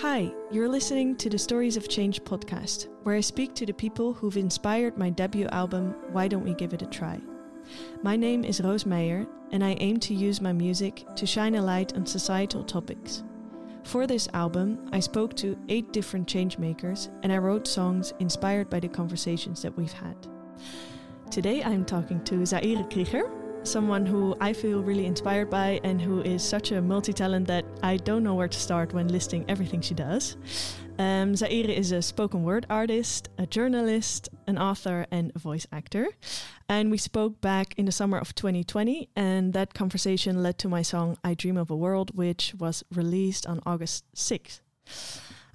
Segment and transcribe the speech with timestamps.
[0.00, 4.12] Hi, you're listening to the Stories of Change podcast, where I speak to the people
[4.12, 7.20] who've inspired my debut album, Why Don't We Give It a Try?
[8.04, 11.62] My name is Roos Meijer, and I aim to use my music to shine a
[11.62, 13.24] light on societal topics.
[13.82, 18.78] For this album, I spoke to eight different changemakers and I wrote songs inspired by
[18.78, 20.14] the conversations that we've had.
[21.28, 23.28] Today I'm talking to Zaire Krieger,
[23.64, 27.64] someone who I feel really inspired by and who is such a multi talent that
[27.82, 30.36] I don't know where to start when listing everything she does.
[30.98, 36.08] Um, Zaire is a spoken word artist, a journalist, an author, and a voice actor.
[36.68, 40.82] And we spoke back in the summer of 2020, and that conversation led to my
[40.82, 44.60] song I Dream of a World, which was released on August 6th.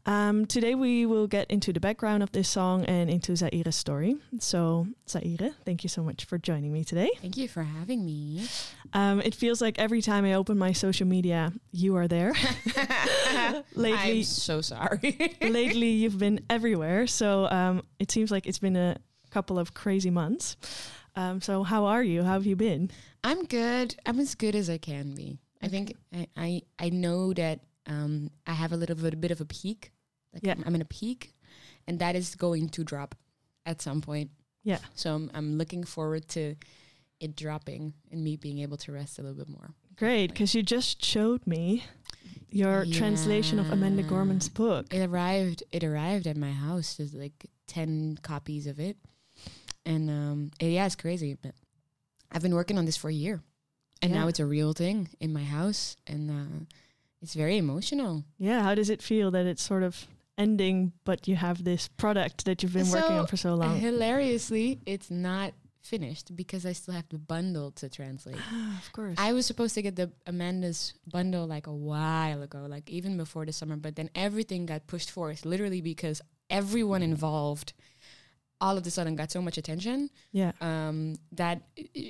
[0.05, 4.17] Um, today we will get into the background of this song and into Zaire's story.
[4.39, 7.09] So, Zaire, thank you so much for joining me today.
[7.21, 8.45] Thank you for having me.
[8.91, 12.33] Um, it feels like every time I open my social media, you are there.
[13.75, 15.35] lately, I'm so sorry.
[15.41, 17.07] lately, you've been everywhere.
[17.07, 18.97] So um, it seems like it's been a
[19.31, 20.57] couple of crazy months.
[21.15, 22.23] Um, so, how are you?
[22.23, 22.91] How have you been?
[23.23, 23.95] I'm good.
[24.05, 25.39] I'm as good as I can be.
[25.61, 29.31] I think I, I, I know that um, I have a little bit, a bit
[29.31, 29.92] of a peak
[30.33, 30.55] like yeah.
[30.65, 31.33] I'm in a peak,
[31.87, 33.15] and that is going to drop
[33.65, 34.31] at some point.
[34.63, 34.79] Yeah.
[34.95, 36.55] So I'm, I'm looking forward to
[37.19, 39.73] it dropping and me being able to rest a little bit more.
[39.95, 41.85] Great, because you just showed me
[42.49, 42.97] your yeah.
[42.97, 44.93] translation of Amanda Gorman's book.
[44.93, 45.63] It arrived.
[45.71, 46.95] It arrived at my house.
[46.95, 48.97] There's like ten copies of it,
[49.85, 51.37] and um, it, yeah, it's crazy.
[51.39, 51.53] But
[52.31, 53.41] I've been working on this for a year,
[54.01, 54.21] and yeah.
[54.21, 56.65] now it's a real thing in my house, and uh,
[57.21, 58.23] it's very emotional.
[58.39, 62.45] Yeah, how does it feel that it's sort of ending, but you have this product
[62.45, 63.79] that you've been so working on for so long.
[63.79, 68.35] Hilariously, it's not finished because I still have the bundle to translate.
[68.79, 69.15] of course.
[69.17, 73.45] I was supposed to get the Amanda's bundle like a while ago, like even before
[73.45, 77.73] the summer, but then everything got pushed forth literally because everyone involved
[78.61, 80.09] all of a sudden got so much attention.
[80.31, 80.53] Yeah.
[80.61, 81.63] Um, that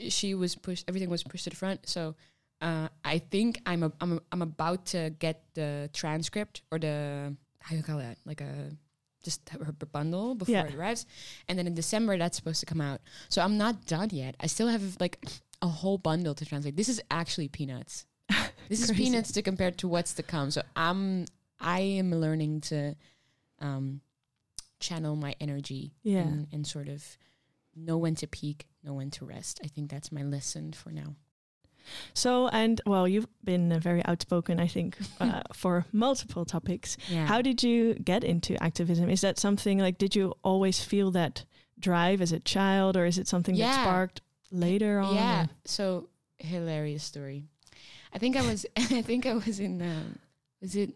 [0.09, 1.89] she was pushed everything was pushed to the front.
[1.89, 2.15] So
[2.61, 7.35] uh, I think I'm a, I'm a, I'm about to get the transcript or the
[7.63, 8.17] how you call that?
[8.25, 8.71] Like a
[9.23, 10.65] just her bundle before yeah.
[10.65, 11.05] it arrives.
[11.47, 13.01] And then in december that's supposed to come out.
[13.29, 14.35] So i'm not done yet.
[14.39, 15.25] I still have like
[15.61, 16.75] a whole bundle to translate.
[16.75, 18.05] This is actually peanuts.
[18.69, 20.51] This is peanuts to compare to what's to come.
[20.51, 21.25] So i'm
[21.59, 22.95] i am learning to
[23.59, 24.01] um
[24.79, 26.19] channel my energy yeah.
[26.19, 27.17] and, and sort of
[27.75, 29.61] know when to peak know when to rest.
[29.63, 31.15] I think that's my lesson for now
[32.13, 36.97] so, and well, you've been very outspoken, I think, uh, for multiple topics.
[37.09, 37.25] Yeah.
[37.25, 39.09] How did you get into activism?
[39.09, 41.45] Is that something like, did you always feel that
[41.79, 43.67] drive as a child, or is it something yeah.
[43.67, 44.21] that sparked
[44.51, 45.15] later on?
[45.15, 45.45] Yeah.
[45.65, 47.45] So, hilarious story.
[48.13, 50.19] I think I was, I think I was in, um,
[50.61, 50.93] was it,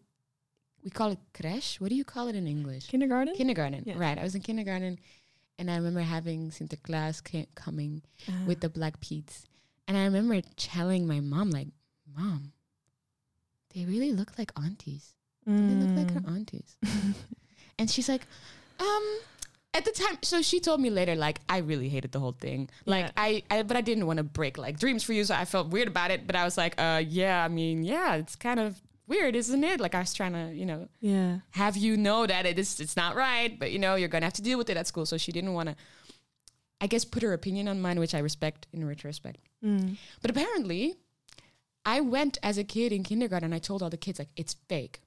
[0.84, 1.82] we call it creche.
[1.82, 2.88] What do you call it in English?
[2.88, 3.36] Kindergarten?
[3.36, 3.96] Kindergarten, yeah.
[3.98, 4.18] right.
[4.18, 5.00] I was in kindergarten
[5.60, 7.22] and I remember having Sinterklaas
[7.56, 8.32] coming uh.
[8.46, 9.46] with the Black Pete's
[9.88, 11.68] and I remember telling my mom, like,
[12.18, 12.52] Mom,
[13.74, 15.14] they really look like aunties.
[15.48, 15.70] Mm.
[15.70, 16.36] They look like her mm.
[16.36, 16.78] aunties.
[17.80, 18.24] and she's like,
[18.80, 19.20] um,
[19.74, 22.70] at the time, so she told me later, like, I really hated the whole thing.
[22.86, 23.12] Like, yeah.
[23.16, 25.70] I, I, but I didn't want to break like dreams for you, so I felt
[25.70, 26.26] weird about it.
[26.26, 29.80] But I was like, uh, yeah, I mean, yeah, it's kind of weird, isn't it?
[29.80, 32.98] Like, I was trying to, you know, yeah, have you know that it is, it's
[32.98, 35.06] not right, but you know, you're gonna have to deal with it at school.
[35.06, 35.76] So she didn't want to
[36.80, 39.40] I guess, put her opinion on mine, which I respect in retrospect.
[39.64, 39.98] Mm.
[40.22, 40.96] But apparently,
[41.86, 43.46] I went as a kid in kindergarten.
[43.46, 45.02] and I told all the kids like it's fake.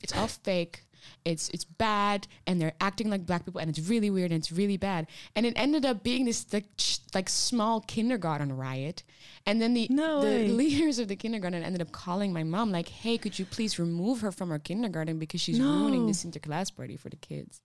[0.00, 0.82] It's all fake.
[1.24, 4.50] It's it's bad, and they're acting like black people, and it's really weird, and it's
[4.50, 5.06] really bad.
[5.36, 6.66] And it ended up being this like
[7.14, 9.02] like small kindergarten riot.
[9.44, 12.88] And then the no the leaders of the kindergarten ended up calling my mom like,
[12.88, 15.70] "Hey, could you please remove her from our kindergarten because she's no.
[15.70, 17.60] ruining this Sinterklaas party for the kids."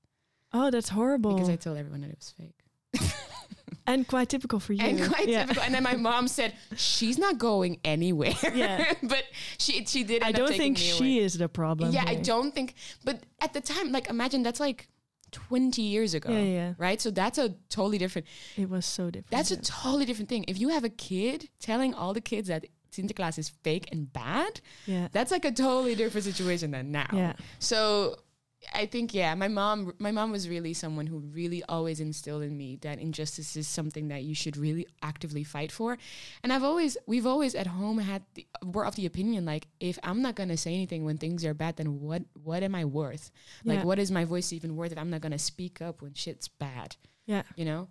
[0.54, 1.34] Oh, that's horrible.
[1.34, 2.62] Because I told everyone that it was fake.
[3.94, 4.84] and quite typical for you.
[4.84, 5.42] And quite yeah.
[5.42, 5.64] typical.
[5.64, 9.24] And then my mom said, "She's not going anywhere." Yeah, but
[9.58, 10.24] she she did.
[10.24, 11.26] I don't think she away.
[11.26, 11.92] is the problem.
[11.92, 12.20] Yeah, here.
[12.20, 12.76] I don't think.
[13.04, 14.88] But at the time, like, imagine that's like
[15.32, 16.32] 20 years ago.
[16.32, 16.74] Yeah, yeah.
[16.78, 17.02] Right?
[17.02, 18.28] So that's a totally different.
[18.58, 19.32] It was so different.
[19.32, 19.58] That's yeah.
[19.58, 20.46] a totally different thing.
[20.48, 24.62] If you have a kid telling all the kids that Sinterklaas is fake and bad,
[24.86, 25.08] yeah.
[25.12, 27.08] that's like a totally different situation than now.
[27.14, 27.34] Yeah.
[27.60, 28.18] So
[28.74, 32.56] I think yeah, my mom my mom was really someone who really always instilled in
[32.56, 35.98] me that injustice is something that you should really actively fight for.
[36.44, 39.98] And I've always we've always at home had the, we're of the opinion like if
[40.04, 42.86] I'm not going to say anything when things are bad then what what am I
[42.86, 43.32] worth?
[43.66, 46.14] Like what is my voice even worth if I'm not going to speak up when
[46.14, 46.96] shit's bad?
[47.26, 47.44] Yeah.
[47.56, 47.88] You know?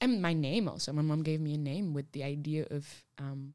[0.00, 0.92] And my name also.
[0.92, 2.86] My mom gave me a name with the idea of
[3.18, 3.54] um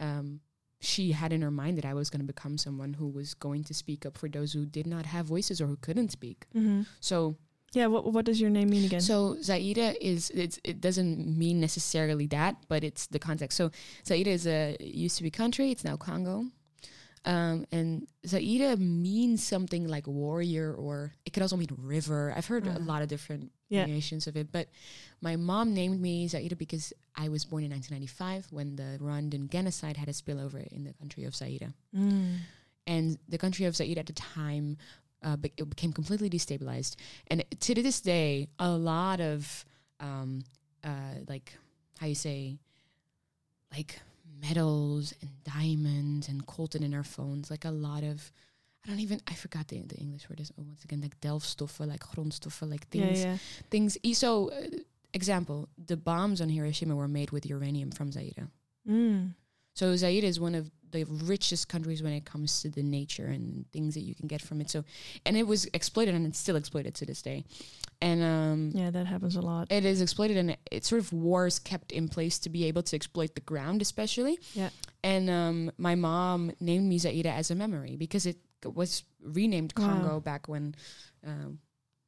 [0.00, 0.40] um
[0.84, 3.64] she had in her mind that I was going to become someone who was going
[3.64, 6.46] to speak up for those who did not have voices or who couldn't speak.
[6.54, 6.82] Mm-hmm.
[7.00, 7.36] So
[7.74, 7.88] Yeah.
[7.88, 9.00] What What does your name mean again?
[9.00, 13.56] so Zaire is it's, it doesn't mean necessarily that, but it's the context.
[13.56, 13.70] So
[14.06, 15.70] Zaire is a used to be country.
[15.72, 16.46] It's now Congo,
[17.24, 22.32] um, and Zaire means something like warrior, or it could also mean river.
[22.36, 22.84] I've heard a Ah.
[22.84, 23.84] lot of different Yeah.
[23.86, 24.68] variations of it, but
[25.20, 29.96] my mom named me Zaire because I was born in 1995 when the Rwandan genocide
[29.96, 32.40] had a spillover in the country of Zaire Mm.
[32.86, 34.76] and the country of Zaire at the time
[35.22, 36.96] uh, be- it became completely destabilized.
[37.28, 39.64] And to this day, a lot of
[40.00, 40.44] um,
[40.82, 41.56] uh, like
[41.98, 42.58] how you say,
[43.72, 44.00] like
[44.40, 48.32] metals and diamonds and coltan in our phones, like a lot of.
[48.84, 49.20] I don't even.
[49.26, 52.86] I forgot the the English word is oh, once again like delfstoffen, like grondstoffen, like
[52.92, 53.06] Yeah.
[53.06, 53.24] things.
[53.24, 53.36] Yeah.
[53.70, 53.98] Things.
[54.18, 54.66] So, uh,
[55.14, 58.48] example: the bombs on Hiroshima were made with uranium from Zaire.
[58.88, 59.34] Mm.
[59.74, 63.64] So Zaire is one of the richest countries when it comes to the nature and
[63.72, 64.70] things that you can get from it.
[64.70, 64.84] So,
[65.26, 67.44] and it was exploited and it's still exploited to this day.
[68.00, 68.90] And um, Yeah.
[68.90, 69.72] That happens a lot.
[69.72, 72.94] it is exploited and it sort of wars kept in place to be able to
[72.96, 74.38] exploit the ground, especially.
[74.54, 74.70] Yeah.
[75.02, 79.86] And um, my mom named me Zaire as a memory because it was renamed Wow.
[79.86, 80.76] Congo back when,
[81.26, 81.58] um,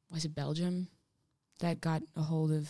[0.09, 0.87] was it Belgium
[1.59, 2.69] that got a hold of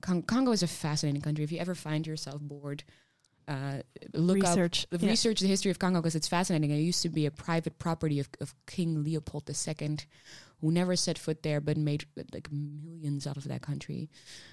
[0.00, 1.44] Con- Congo is a fascinating country.
[1.44, 2.84] If you ever find yourself bored,
[3.48, 3.78] uh,
[4.12, 4.86] look up Research.
[4.90, 5.10] the yeah.
[5.10, 6.70] research the history of Congo because it's fascinating.
[6.70, 9.96] It used to be a private property of, of King Leopold II,
[10.60, 14.10] who never set foot there but made like millions out of that country.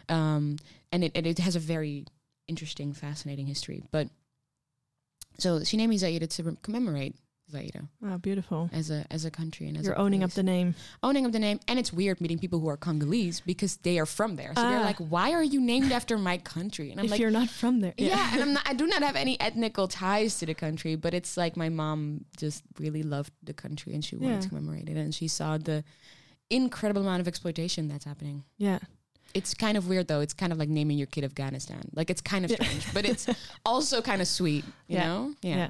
[0.09, 0.57] Um,
[0.91, 2.05] and it, and it has a very
[2.47, 3.83] interesting, fascinating history.
[3.91, 4.09] But
[5.37, 7.15] so she named me Zaire to commemorate
[7.51, 8.17] Zaire Wow.
[8.17, 8.69] Beautiful.
[8.73, 10.73] as a as a country and as You're a owning up the name.
[11.03, 11.59] owning up the name.
[11.67, 14.53] And it's weird meeting people who are Congolese because they are from there.
[14.55, 14.91] So they're Ah.
[14.91, 17.81] like, "Why are you named after my country?" And I'm if like, you're not from
[17.81, 17.93] there.
[17.97, 21.13] yeah, and I'm not, I do not have any ethnical ties to the country, but
[21.13, 24.41] it's like my mom just really loved the country and she wanted Yeah.
[24.41, 25.83] to commemorate it, and she saw the
[26.49, 28.43] incredible amount of exploitation that's happening.
[28.57, 28.79] Yeah.
[29.33, 30.19] It's kind of weird though.
[30.19, 31.81] It's kind of like naming your kid Afghanistan.
[31.93, 32.57] Like it's kind of Yeah.
[32.57, 33.25] strange, but it's
[33.65, 34.65] also kind of sweet.
[34.87, 35.07] You Yeah.
[35.07, 35.35] know?
[35.41, 35.69] Yeah.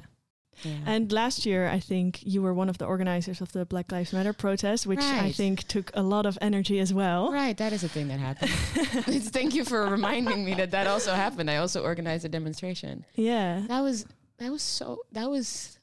[0.62, 0.76] Yeah.
[0.86, 4.12] And last year, I think you were one of the organizers of the Black Lives
[4.12, 7.32] Matter protest, which I think took a lot of energy as well.
[7.32, 8.50] Right, that is a thing that happened.
[9.32, 11.50] Thank you for reminding me that that also happened.
[11.50, 13.04] I also organized a demonstration.
[13.14, 13.62] Yeah.
[13.68, 14.06] That was
[14.38, 15.78] that was so that was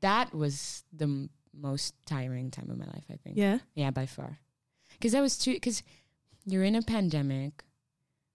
[0.00, 3.04] that was the m- most tiring time of my life.
[3.10, 3.36] I think.
[3.36, 3.58] Yeah.
[3.74, 4.38] Yeah, by far.
[4.92, 5.54] Because that was too.
[5.54, 5.82] Because
[6.44, 7.62] you're in a pandemic.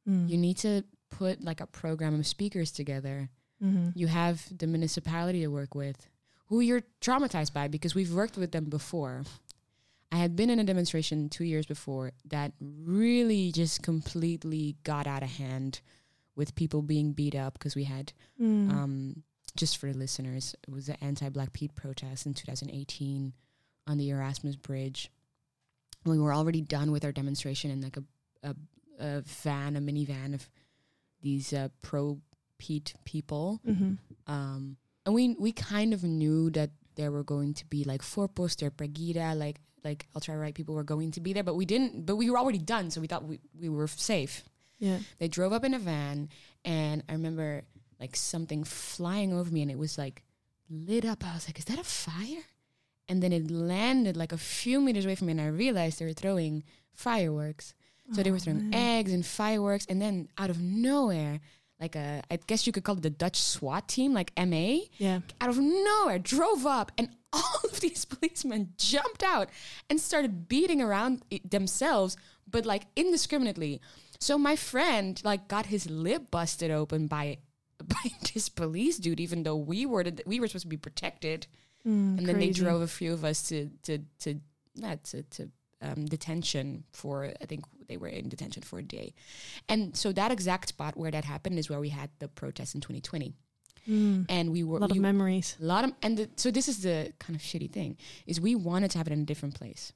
[0.08, 0.30] Mm.
[0.30, 3.30] You need to put like a program of speakers together.
[3.64, 3.94] Mhm.
[3.96, 6.08] You have the municipality to work with,
[6.48, 9.24] who you're traumatized by because we've worked with them before.
[10.12, 15.22] I had been in a demonstration two years before that really just completely got out
[15.24, 15.82] of hand
[16.36, 18.72] with people being beat up because we had Mm.
[18.72, 19.24] um,
[19.56, 23.34] just for the listeners, it was the anti-Black Pete protest in 2018
[23.88, 25.12] on the Erasmus Bridge.
[26.06, 28.04] We were already done with our demonstration in like a
[28.42, 28.56] a,
[29.00, 30.50] a van, a minivan of
[31.22, 32.22] these uh, pro
[32.60, 33.98] Pete people, Mhm.
[34.28, 38.70] um, and we we kind of knew that there were going to be like Voorposter,
[38.70, 42.06] Pegida, like like ultra right people were going to be there, but we didn't.
[42.06, 44.44] But we were already done, so we thought we we were safe.
[44.78, 45.00] Yeah.
[45.18, 46.30] They drove up in a van,
[46.66, 47.64] and I remember
[48.00, 50.24] like something flying over me, and it was like
[50.70, 51.26] lit up.
[51.26, 52.44] I was like, "Is that a fire?"
[53.08, 56.06] And then it landed like a few meters away from me, and I realized they
[56.06, 57.74] were throwing fireworks.
[58.12, 58.74] So they were Oh, throwing man.
[59.00, 61.40] eggs and fireworks, and then out of nowhere,
[61.80, 65.20] like a, I guess you could call it the Dutch SWAT team, like ME, Yeah.
[65.40, 69.50] out of nowhere drove up and all of these policemen jumped out
[69.90, 72.18] and started beating around themselves
[72.50, 73.80] but like indiscriminately.
[74.20, 77.38] So my friend like got his lip busted open by
[77.88, 81.48] by this police dude even though we were the, we were supposed to be protected.
[81.88, 84.42] Mm, and then they drove a few of us to to to
[84.76, 85.50] not to, to
[85.82, 89.14] um, detention for I think they were in detention for a day,
[89.68, 92.80] and so that exact spot where that happened is where we had the protest in
[92.82, 93.34] 2020,
[93.88, 94.26] Mm.
[94.30, 95.56] and we were A lot of memories.
[95.60, 98.54] a lot of and the, so this is the kind of shitty thing is we
[98.56, 99.92] wanted to have it in a different place.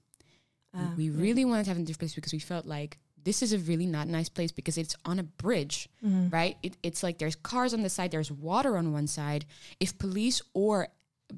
[0.73, 1.21] Ah, we yeah.
[1.21, 3.53] really wanted to have it in a different place because we felt like this is
[3.53, 6.31] a really not nice place because it's on a bridge, Mhm.
[6.33, 6.57] right?
[6.63, 9.45] It, it's like there's cars on the side, there's water on one side.
[9.79, 10.87] If police or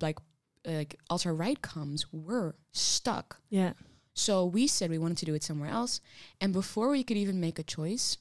[0.02, 0.18] like
[0.66, 3.40] like ultra right comes, we're stuck.
[3.50, 3.74] Yeah.
[4.18, 6.00] So we said we wanted to do it somewhere else,
[6.42, 8.18] and before we could even make a choice,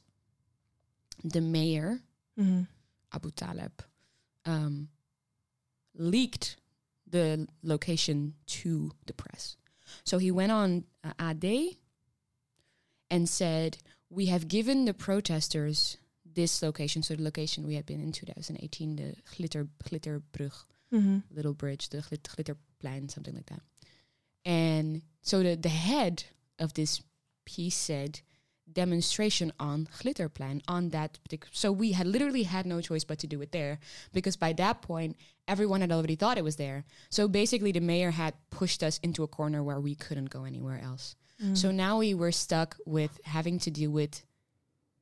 [1.22, 2.02] the mayor
[2.36, 2.66] Mhm.
[3.12, 3.70] Aboutaleb,
[4.44, 4.88] um,
[5.94, 6.56] leaked
[7.06, 9.56] the location to the press.
[10.02, 11.44] So he went on uh, AD
[13.10, 13.78] and said,
[14.10, 18.96] We have given the protesters this location, so the location we had been in 2018,
[18.96, 23.62] the Glitter Glitterbrug, hmm little bridge, the glit- Glitterplein, something like that.
[24.44, 26.24] And so the the head
[26.58, 27.02] of this
[27.44, 28.20] piece said
[28.72, 31.50] demonstration on Glitterplein on that particular.
[31.52, 33.78] So we had literally had no choice but to do it there
[34.12, 36.84] because by that point everyone had already thought it was there.
[37.10, 40.80] So basically the mayor had pushed us into a corner where we couldn't go anywhere
[40.82, 41.14] else.
[41.42, 41.56] Mm.
[41.56, 44.24] So now we were stuck with having to deal with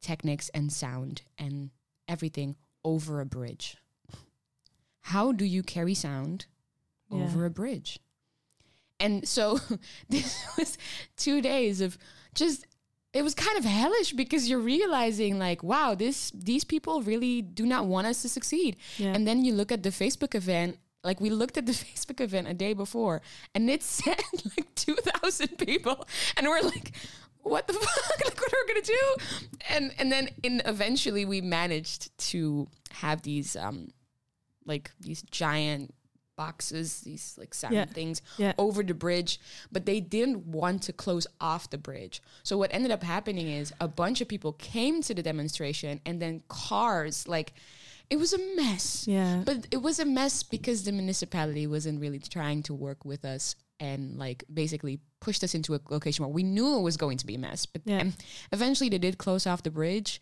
[0.00, 1.70] techniques and sound and
[2.08, 3.76] everything over a bridge.
[5.02, 6.46] How do you carry sound
[7.10, 7.22] Yeah.
[7.24, 8.00] over a bridge?
[9.02, 9.58] And so
[10.08, 10.78] this was
[11.16, 11.98] two days of
[12.34, 12.64] just
[13.12, 17.66] it was kind of hellish because you're realizing like wow this these people really do
[17.66, 19.12] not want us to succeed yeah.
[19.12, 20.78] and then you look at the Facebook event.
[21.04, 23.22] Like we looked at the Facebook event a day before,
[23.56, 24.22] and it said
[24.56, 26.06] like two thousand people,
[26.36, 26.92] and we're like,
[27.42, 28.24] "What the fuck?
[28.24, 29.16] like, what are we gonna do?"
[29.68, 33.88] And and then in eventually we managed to have these um,
[34.64, 35.92] like these giant
[36.36, 37.84] boxes, these like sound Yeah.
[37.86, 38.52] things Yeah.
[38.58, 39.38] over the bridge,
[39.70, 42.22] but they didn't want to close off the bridge.
[42.42, 46.20] So what ended up happening is a bunch of people came to the demonstration, and
[46.20, 47.52] then cars like.
[48.10, 49.06] It was a mess.
[49.08, 49.40] Yeah.
[49.42, 53.54] But it was a mess because the municipality wasn't really trying to work with us
[53.80, 57.26] and like basically pushed us into a location where we knew it was going to
[57.26, 57.64] be a mess.
[57.64, 58.10] But Yeah.
[58.52, 60.20] eventually they did close off the bridge,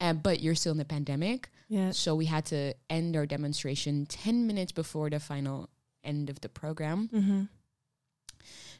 [0.00, 1.50] uh, but you're still in the pandemic.
[1.68, 1.90] yeah.
[1.92, 5.68] So we had to end our demonstration 10 minutes before the final
[6.02, 7.42] end of the program hmm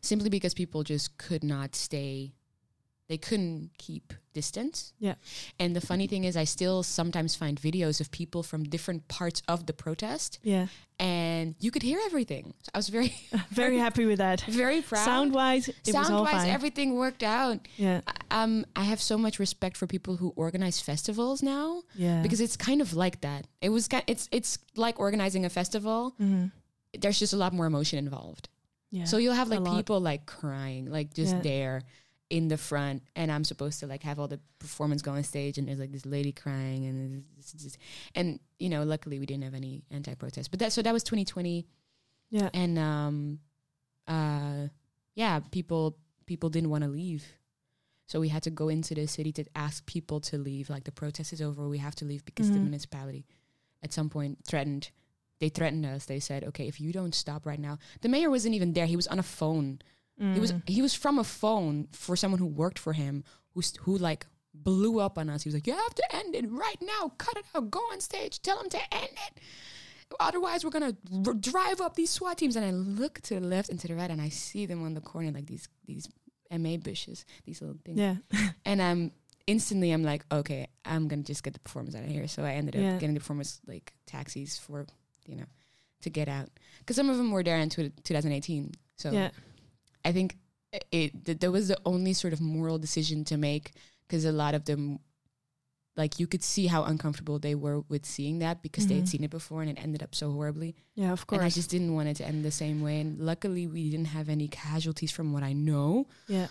[0.03, 2.33] simply because people just could not stay
[3.11, 5.17] they couldn't keep distance Yeah.
[5.59, 9.43] and the funny thing is i still sometimes find videos of people from different parts
[9.49, 10.67] of the protest Yeah.
[11.01, 13.13] and you could hear everything so i was very
[13.63, 14.39] Very happy with that.
[14.65, 16.51] very proud Sound wise, it was all sound wise fine.
[16.59, 18.01] everything worked out yeah.
[18.07, 22.23] I- um i have so much respect for people who organize festivals now Yeah.
[22.23, 24.53] because it's kind of like that it was it's it's
[24.85, 26.45] like organizing a festival hmm
[27.03, 28.49] there's just a lot more emotion involved
[28.93, 29.05] yeah.
[29.11, 31.43] So you'll have like people like crying, like just Yeah.
[31.51, 31.77] there
[32.31, 35.59] in the front, and I'm supposed to like have all the performance go on stage,
[35.59, 37.77] and there's like this lady crying, and it's just,
[38.15, 41.67] and you know, luckily we didn't have any anti-protest, but that so that was 2020,
[42.31, 42.49] yeah.
[42.55, 43.41] and um,
[44.07, 44.69] uh,
[45.15, 45.97] yeah, people
[46.27, 47.25] people didn't want to leave,
[48.07, 50.71] so we had to go into the city to ask people to leave.
[50.71, 52.63] Like the protest is over, we have to leave because the Mhm.
[52.63, 53.27] municipality
[53.83, 54.91] at some point threatened.
[55.41, 56.05] They threatened us.
[56.05, 58.87] They said, "Okay, if you don't stop right now." The mayor wasn't even there.
[58.87, 59.81] He was on a phone.
[60.21, 60.69] He was Mm.
[60.69, 63.25] he was from a phone for someone who worked for him,
[63.55, 65.43] who who like blew up on us.
[65.45, 67.13] He was like, "You have to end it right now.
[67.19, 67.71] Cut it out.
[67.71, 68.43] Go on stage.
[68.43, 69.41] Tell them to end it.
[70.19, 70.97] Otherwise, we're gonna
[71.27, 73.95] r- drive up these SWAT teams." And I look to the left and to the
[73.95, 76.09] right, and I see them on the corner, like these these
[76.51, 77.99] ME bushes, these little things.
[77.99, 78.17] Yeah.
[78.67, 79.13] And I'm
[79.47, 82.53] instantly, I'm like, "Okay, I'm gonna just get the performance out of here." So I
[82.55, 82.99] ended up Yeah.
[82.99, 84.87] getting the performance like taxis for
[85.27, 85.47] you know
[86.03, 86.49] to get out
[86.81, 88.73] because some of them were there in tw 2018.
[88.97, 89.31] So yeah.
[90.05, 90.37] I think
[90.93, 93.73] it th- that was the only sort of moral decision to make
[94.07, 94.99] because a lot of them,
[95.97, 99.09] like you could see how uncomfortable they were with seeing that because they had Mhm.
[99.09, 100.75] seen it before and it ended up so horribly.
[100.95, 101.13] Yeah.
[101.13, 101.39] Of course.
[101.41, 103.01] And I just didn't want it to end the same way.
[103.01, 106.07] And luckily, we didn't have any casualties from what I know.
[106.29, 106.47] yeah.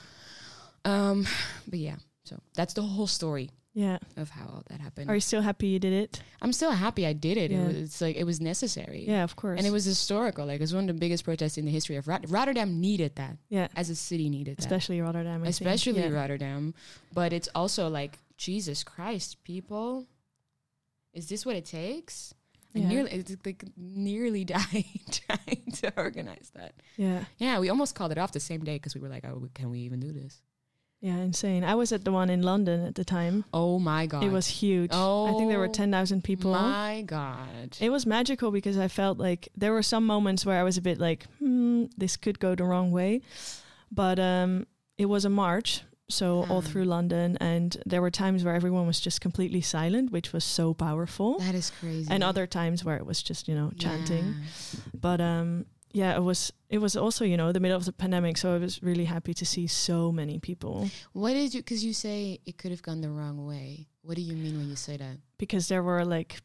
[0.86, 1.26] Um,
[1.68, 4.00] but yeah, so that's the whole story Yeah.
[4.18, 5.10] of how all that happened.
[5.10, 6.22] Are you still happy you did it?
[6.42, 7.52] I'm still happy I did it.
[7.52, 7.60] Yeah.
[7.62, 9.06] it was, it's like it was necessary.
[9.08, 9.24] Yeah.
[9.24, 9.58] Of course.
[9.58, 10.46] And it was historical.
[10.46, 12.82] Like it was one of the biggest protests in the history of Rot- Rotterdam.
[12.82, 13.68] Needed that yeah.
[13.76, 14.66] as a city needed that.
[14.66, 15.44] Especially Rotterdam.
[15.44, 16.10] I especially Yeah.
[16.10, 16.74] Rotterdam.
[17.14, 20.08] But it's also like Jesus Christ, people.
[21.14, 22.34] Is this what it takes?
[22.74, 22.88] Yeah.
[22.88, 26.74] nearly, it's like nearly died trying to organize that.
[26.98, 27.26] Yeah.
[27.38, 29.72] Yeah, we almost called it off the same day because we were like, "Oh, can
[29.72, 30.40] we even do this?"
[31.02, 31.18] Yeah.
[31.18, 31.64] Insane.
[31.64, 33.46] I was at the one in London at the time.
[33.54, 34.92] Oh my god, It was huge.
[34.94, 36.52] Oh I think there were Oh 10,000 people.
[36.52, 40.64] My god, It was magical because I felt like there were some moments where I
[40.64, 43.22] was a bit like, hmm, this could go the wrong way.
[43.92, 46.68] But um, it was a march, so all Hmm.
[46.68, 50.74] through London, and there were times where everyone was just completely silent, which was so
[50.74, 52.08] powerful, that is crazy.
[52.12, 54.26] and other times where it was just you know chanting.
[54.26, 54.80] Yeah.
[55.00, 58.38] But um, yeah, it was it was also you know the middle of the pandemic,
[58.38, 61.62] so I was really happy to see so many people What did you?
[61.62, 63.88] Because you say it could have gone the wrong way.
[64.02, 65.18] What do you mean when you say that?
[65.38, 66.42] because there were like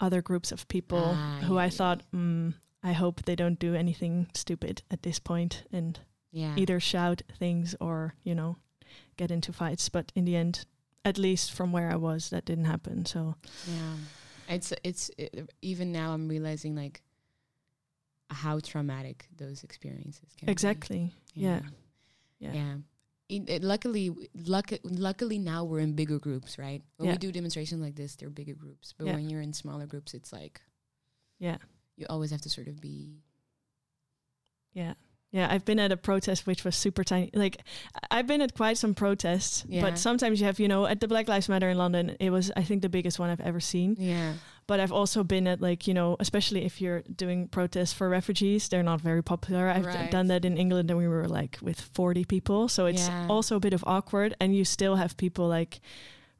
[0.00, 3.74] other groups of people Ah, who I yeah, thought, mm, I hope they don't do
[3.74, 5.98] anything stupid at this point and
[6.30, 8.56] Yeah, either shout things or you know
[9.16, 9.88] get into fights.
[9.88, 10.66] But in the end,
[11.04, 13.06] at least from where I was, that didn't happen.
[13.06, 13.96] So Yeah,
[14.48, 17.02] it's it's it, even now I'm realizing like
[18.30, 20.46] how traumatic those experiences can.
[20.46, 20.52] be.
[20.52, 21.60] exactly, yeah,
[22.40, 22.74] yeah, yeah, yeah.
[23.28, 26.82] it, it, luckily, luck, luckily now we're in bigger groups, right?
[26.96, 27.12] When Yeah.
[27.14, 28.94] we do demonstrations like this, they're bigger groups.
[28.96, 29.14] But Yeah.
[29.14, 30.60] when you're in smaller groups, it's like
[31.38, 31.58] Yeah.
[31.96, 33.22] you always have to sort of be.
[34.72, 34.94] Yeah.
[35.30, 37.30] Yeah, I've been at a protest which was super tiny.
[37.34, 37.58] Like,
[38.10, 39.82] I've been at quite some protests, Yeah.
[39.82, 42.50] but sometimes you have, you know, at the Black Lives Matter in London, it was,
[42.56, 43.94] I think, the biggest one I've ever seen.
[43.98, 44.32] Yeah.
[44.66, 48.68] But I've also been at, like, you know, especially if you're doing protests for refugees,
[48.70, 49.68] they're not very popular.
[49.68, 50.10] I've Right.
[50.10, 52.68] done that in England and we were like with 40 people.
[52.68, 53.26] So it's Yeah.
[53.28, 54.34] also a bit of awkward.
[54.40, 55.80] And you still have people like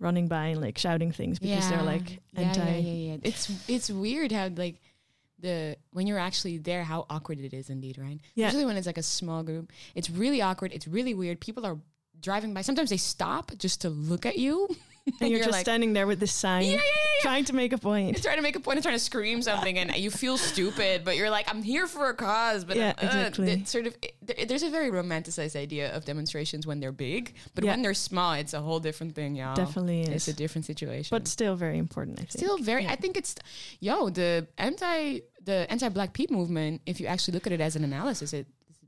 [0.01, 2.61] running by and like shouting things because they're like yeah, anti.
[2.65, 3.17] Yeah, yeah, yeah.
[3.25, 4.77] It's it's weird how like
[5.41, 8.21] the when you're actually there, how awkward it is indeed, right?
[8.35, 8.47] Yeah.
[8.47, 10.73] Usually when it's like a small group, it's really awkward.
[10.73, 11.41] It's really weird.
[11.41, 11.79] People are
[12.21, 12.63] driving by.
[12.63, 14.69] Sometimes they stop just to look at you.
[15.21, 17.73] And you're, just like, standing there with this sign yeah, yeah, yeah, trying to make
[17.73, 18.17] a point.
[18.17, 21.05] You're trying to make a point and trying to scream something, and you feel stupid,
[21.05, 22.65] but you're like, I'm here for a cause.
[22.65, 23.51] But Yeah, uh, exactly.
[23.53, 27.65] it's sort of it- there's a very romanticized idea of demonstrations when they're big, but
[27.65, 29.55] when they're small, it's a whole different thing, y'all.
[29.55, 31.15] Definitely it's a different situation.
[31.17, 32.31] but still very important, I think.
[32.33, 33.35] still very i think it's
[33.81, 37.85] yo the anti the anti-black pete movement if you actually look at it as an
[37.85, 38.47] analysis it,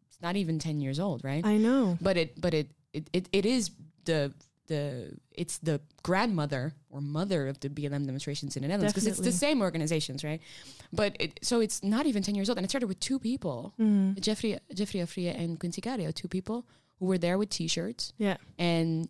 [0.08, 1.96] it's not even 10 years old right I know.
[2.00, 3.70] but it but it, it it it is
[4.04, 4.32] the
[4.74, 4.84] the
[5.42, 5.76] it's the
[6.08, 10.24] grandmother or mother of the BLM demonstrations in the Netherlands because it's the same organizations,
[10.24, 10.40] right?
[11.00, 13.74] But it, so it's not even ten years old, and it started with two people,
[13.78, 14.18] Mm.
[14.26, 16.58] Jeffrey Jeffrey Afriyie and Quinsy Gario, two people
[16.98, 18.36] who were there with T-shirts Yeah.
[18.58, 19.08] and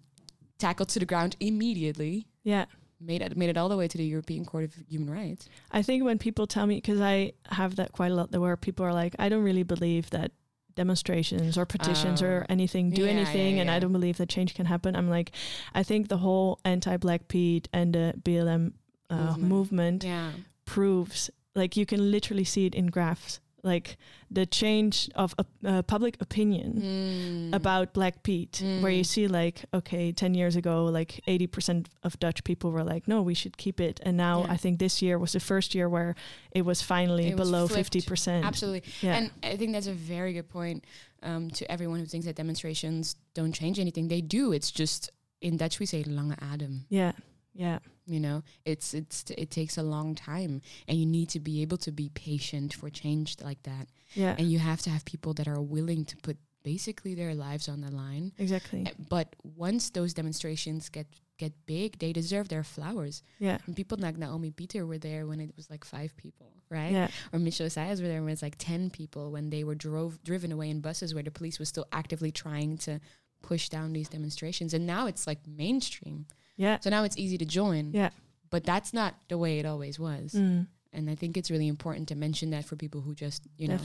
[0.59, 2.65] tackled to the ground immediately, Yeah.
[3.01, 5.49] made it made it all the way to the European Court of Human Rights.
[5.79, 8.57] I think when people tell me, because I have that quite a lot, there where
[8.69, 10.31] people are like, I don't really believe that
[10.75, 12.27] demonstrations or petitions Oh.
[12.27, 14.95] or anything do Yeah, anything, yeah, and I don't believe that change can happen.
[14.97, 15.33] I'm like,
[15.75, 18.73] I think the whole anti-black Pete and the BLM
[19.11, 19.43] uh, Movement.
[19.49, 20.31] movement, Yeah,
[20.65, 23.97] proves, like, you can literally see it in graphs, like
[24.31, 27.55] the change of uh, uh, public opinion Mm.
[27.55, 29.07] about Black Pete, where you Mm.
[29.07, 33.35] see like, okay, 10 years ago, like 80% of Dutch people were like, no, we
[33.35, 34.01] should keep it.
[34.03, 34.53] And now Yeah.
[34.55, 36.15] I think this year was the first year where
[36.53, 37.93] it was finally It below flipped.
[37.93, 38.45] 50%.
[38.45, 38.83] absolutely.
[39.03, 39.17] Yeah.
[39.17, 40.85] And I think that's a very good point
[41.23, 44.09] um, to everyone who thinks that demonstrations don't change anything.
[44.09, 44.53] They do.
[44.53, 45.11] It's just
[45.43, 46.85] in Dutch we say lange adem.
[46.89, 47.13] yeah.
[47.53, 47.81] Yeah.
[48.11, 51.79] You know, it's it's it takes a long time, and you need to be able
[51.79, 53.89] to be patient for change like that.
[54.15, 54.35] Yeah.
[54.39, 57.81] And you have to have people that are willing to put basically their lives on
[57.81, 58.33] the line.
[58.39, 58.85] exactly.
[58.87, 61.07] Uh, But once those demonstrations get
[61.39, 63.23] get big, they deserve their flowers.
[63.39, 63.59] Yeah.
[63.67, 66.93] And people like Naomi Pieter were there when it was like five people, right?
[66.93, 67.09] Yeah.
[67.33, 70.53] Or Mitchell Esajas were there when it's like 10 people when they were drove driven
[70.53, 73.01] away in buses where the police was still actively trying to
[73.41, 74.75] push down these demonstrations.
[74.75, 76.27] And now it's like mainstream.
[76.61, 76.79] Yeah.
[76.81, 77.93] So now it's easy to join.
[77.93, 78.11] Yeah.
[78.51, 80.35] But that's not the way it always was.
[80.35, 83.69] Mm, And I think it's really important to mention that for people who just, you
[83.69, 83.79] know,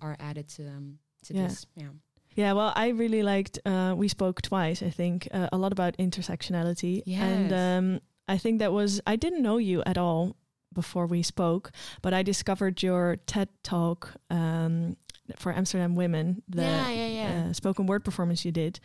[0.00, 1.48] are added to um to Yeah.
[1.48, 1.66] this.
[1.76, 1.92] Yeah.
[2.34, 3.58] Yeah, well, I really liked.
[3.64, 8.00] Uh, we spoke twice, I think, uh, a lot about intersectionality, and um,
[8.34, 10.36] I think that was I didn't know you at all
[10.74, 14.96] before we spoke, but I discovered your TED talk um,
[15.36, 17.48] for Amsterdam Women, the yeah, yeah, yeah.
[17.50, 18.80] uh, spoken word performance you did,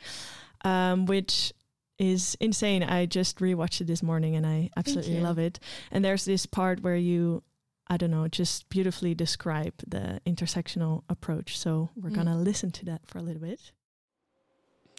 [0.66, 1.54] um, which
[2.00, 2.84] is insane.
[2.84, 5.60] I just rewatched it this morning, and I absolutely love it.
[5.92, 7.44] And there's this part where you.
[7.90, 11.58] I don't know, just beautifully describe the intersectional approach.
[11.58, 12.16] So we're Mm.
[12.16, 13.72] gonna listen to that for a little bit.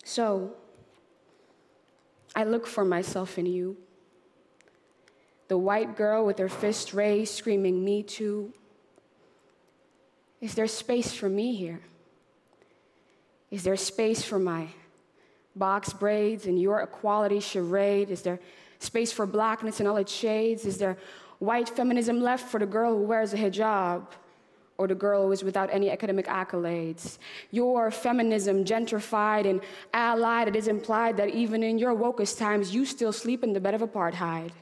[0.04, 0.56] So,
[2.34, 3.76] I look for myself in you.
[5.48, 8.54] The white girl with her fist raised, screaming, Me too.
[10.40, 11.82] Is there space for me here?
[13.50, 14.68] Is there space for my
[15.58, 18.10] box braids and your equality charade?
[18.10, 18.38] Is there
[18.78, 20.64] space for blackness in all its shades?
[20.64, 20.96] Is there
[21.38, 24.06] white feminism left for the girl who wears a hijab?
[24.78, 27.18] or the girl who is without any academic accolades.
[27.50, 29.60] Your feminism, gentrified and
[29.92, 33.60] allied, it is implied that even in your wokest times, you still sleep in the
[33.60, 34.52] bed of apartheid.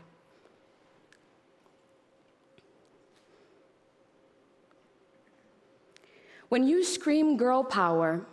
[6.49, 8.25] When you scream girl power,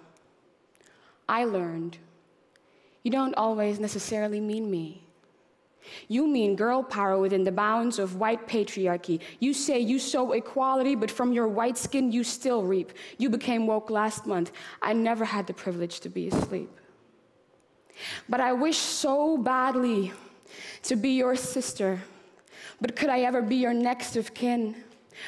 [1.27, 1.97] I learned
[3.03, 5.03] you don't always necessarily mean me.
[6.07, 9.19] You mean girl power within the bounds of white patriarchy.
[9.39, 12.93] You say you sow equality, but from your white skin you still reap.
[13.17, 14.51] You became woke last month.
[14.81, 16.69] I never had the privilege to be asleep.
[18.29, 20.13] But I wish so badly
[20.83, 22.01] to be your sister.
[22.81, 24.75] But could I ever be your next of kin?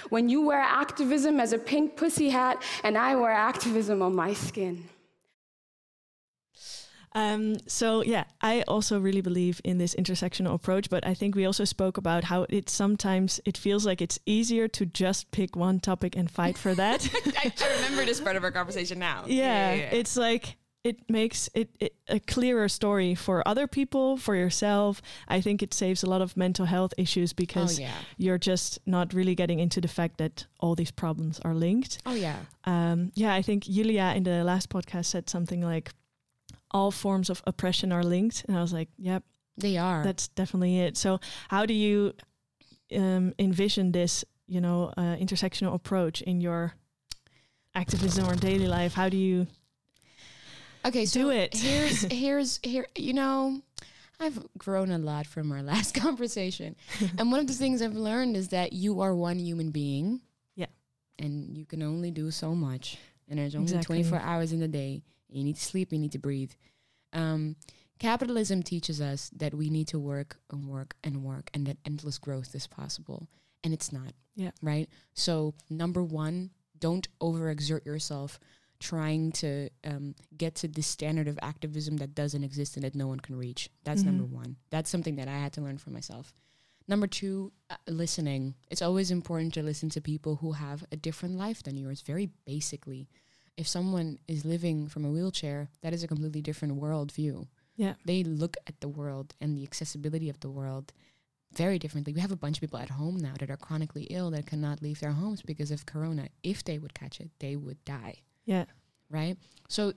[0.10, 4.34] When you wear activism as a pink pussy hat and I wear activism on my
[4.34, 4.90] skin.
[7.16, 11.46] Um, so yeah, I also really believe in this intersectional approach, but I think we
[11.46, 15.80] also spoke about how it sometimes it feels like it's easier to just pick one
[15.80, 17.10] topic and fight for that.
[17.38, 19.24] I, I remember this part of our conversation now.
[19.28, 25.02] yeah, it's like it makes it, it a clearer story for other people, for yourself.
[25.28, 27.96] I think it saves a lot of mental health issues because oh yeah.
[28.18, 32.00] you're just not really getting into the fact that all these problems are linked.
[32.06, 32.38] Oh yeah.
[32.66, 35.92] Um, yeah, I think Julia in the last podcast said something like,
[36.76, 39.24] "All forms of oppression are linked," and I was like, "Yep,
[39.58, 40.04] They are.
[40.04, 41.20] that's definitely it." So,
[41.54, 42.14] how do you
[42.96, 46.74] um, envision this, you know, uh, intersectional approach in your
[47.74, 48.94] activism or daily life?
[48.94, 49.48] How do you?
[50.86, 51.56] Okay, so Do it.
[51.58, 52.86] here's here's here.
[52.96, 53.62] You know,
[54.20, 56.76] I've grown a lot from our last conversation,
[57.18, 60.22] and one of the things I've learned is that you are one human being.
[60.56, 60.68] Yeah.
[61.20, 62.98] and you can only do so much,
[63.30, 64.04] and there's only Exactly.
[64.04, 65.02] 24 hours in the day.
[65.30, 65.92] You need to sleep.
[65.92, 66.52] You need to breathe.
[67.14, 67.56] Um,
[68.00, 72.18] capitalism teaches us that we need to work and work and work, and that endless
[72.18, 73.28] growth is possible,
[73.64, 74.14] and it's not.
[74.36, 74.52] Yeah.
[74.62, 74.90] Right.
[75.14, 78.40] So number one, don't overexert yourself
[78.80, 83.08] trying to um, get to this standard of activism that doesn't exist and that no
[83.08, 83.70] one can reach.
[83.86, 84.08] That's Mhm.
[84.08, 84.58] number one.
[84.70, 86.34] That's something that I had to learn for myself.
[86.88, 88.56] Number two, uh, listening.
[88.70, 92.28] It's always important to listen to people who have a different life than yours, very
[92.46, 93.08] basically.
[93.58, 97.48] If someone is living from a wheelchair, that is a completely different worldview.
[97.78, 97.94] Yeah.
[98.06, 100.94] They look at the world and the accessibility of the world
[101.54, 102.14] very differently.
[102.14, 104.82] We have a bunch of people at home now that are chronically ill that cannot
[104.82, 106.28] leave their homes because of corona.
[106.44, 108.16] If they would catch it, they would die
[108.46, 108.66] Yeah,
[109.10, 109.38] right?
[109.70, 109.94] So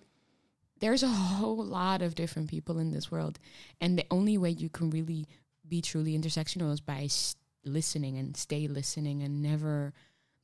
[0.80, 3.38] there's a whole lot of different people in this world,
[3.80, 5.26] and the only way you can really
[5.68, 9.92] be truly intersectional is by s- listening and stay listening and never,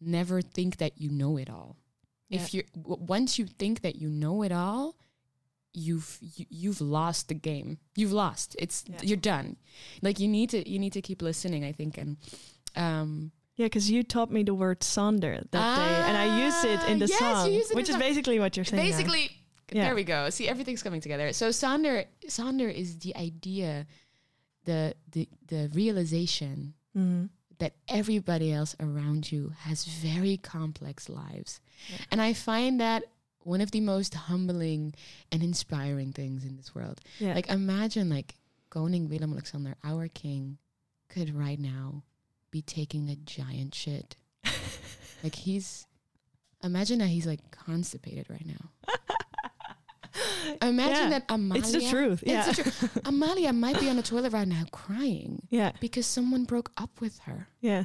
[0.00, 1.76] never think that you know it all.
[2.30, 4.96] If you once you think that you know it all,
[5.72, 7.78] you've you, you've lost the game.
[7.96, 8.56] You've lost.
[8.58, 8.98] It's Yeah.
[9.02, 9.56] you're done.
[10.02, 11.64] Like you need to you need to keep listening.
[11.64, 12.16] I think and.
[12.76, 16.80] Um, yeah, because you taught me the word sonder that day, and I used it
[16.90, 18.00] in the Ah, yes, you song, it which the is song.
[18.00, 18.82] basically what you're saying.
[18.82, 18.90] now.
[18.90, 19.30] basically
[19.72, 19.84] Yeah.
[19.84, 23.86] there we go see everything's coming together so sonder sonder is the idea
[24.64, 27.30] the the the realization Mhm.
[27.58, 31.60] That everybody else around you has very complex lives.
[31.90, 31.96] Yeah.
[32.10, 33.04] and i find that
[33.40, 34.94] one of the most humbling
[35.30, 37.00] and inspiring things in this world.
[37.18, 38.36] Yeah, like imagine like
[38.70, 40.58] koning willem alexander our king
[41.08, 42.02] could right now
[42.50, 44.16] be taking a giant shit.
[45.22, 45.86] Like he's
[46.62, 48.70] imagine that he's like constipated right now
[50.62, 51.08] imagine Yeah.
[51.10, 52.22] that amalia it's the truth.
[52.22, 52.98] It's Yeah, the truth.
[53.04, 57.18] amalia might be on the toilet right now crying yeah, because someone broke up with
[57.20, 57.84] her yeah,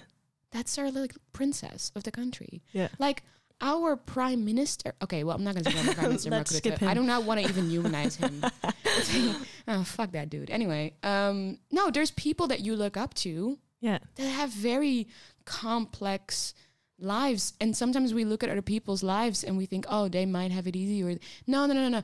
[0.51, 2.87] that's our like princess of the country yeah.
[2.99, 3.23] like
[3.61, 6.87] our prime minister okay well i'm not gonna say about prime minister Let's skip Rutte.
[6.87, 8.41] i do not want to even humanize him
[9.67, 13.99] oh fuck that dude anyway um no there's people that you look up to Yeah,
[14.15, 15.07] that have very
[15.45, 16.53] complex
[17.01, 20.51] lives and sometimes we look at other people's lives and we think oh they might
[20.51, 22.03] have it easy or no no no no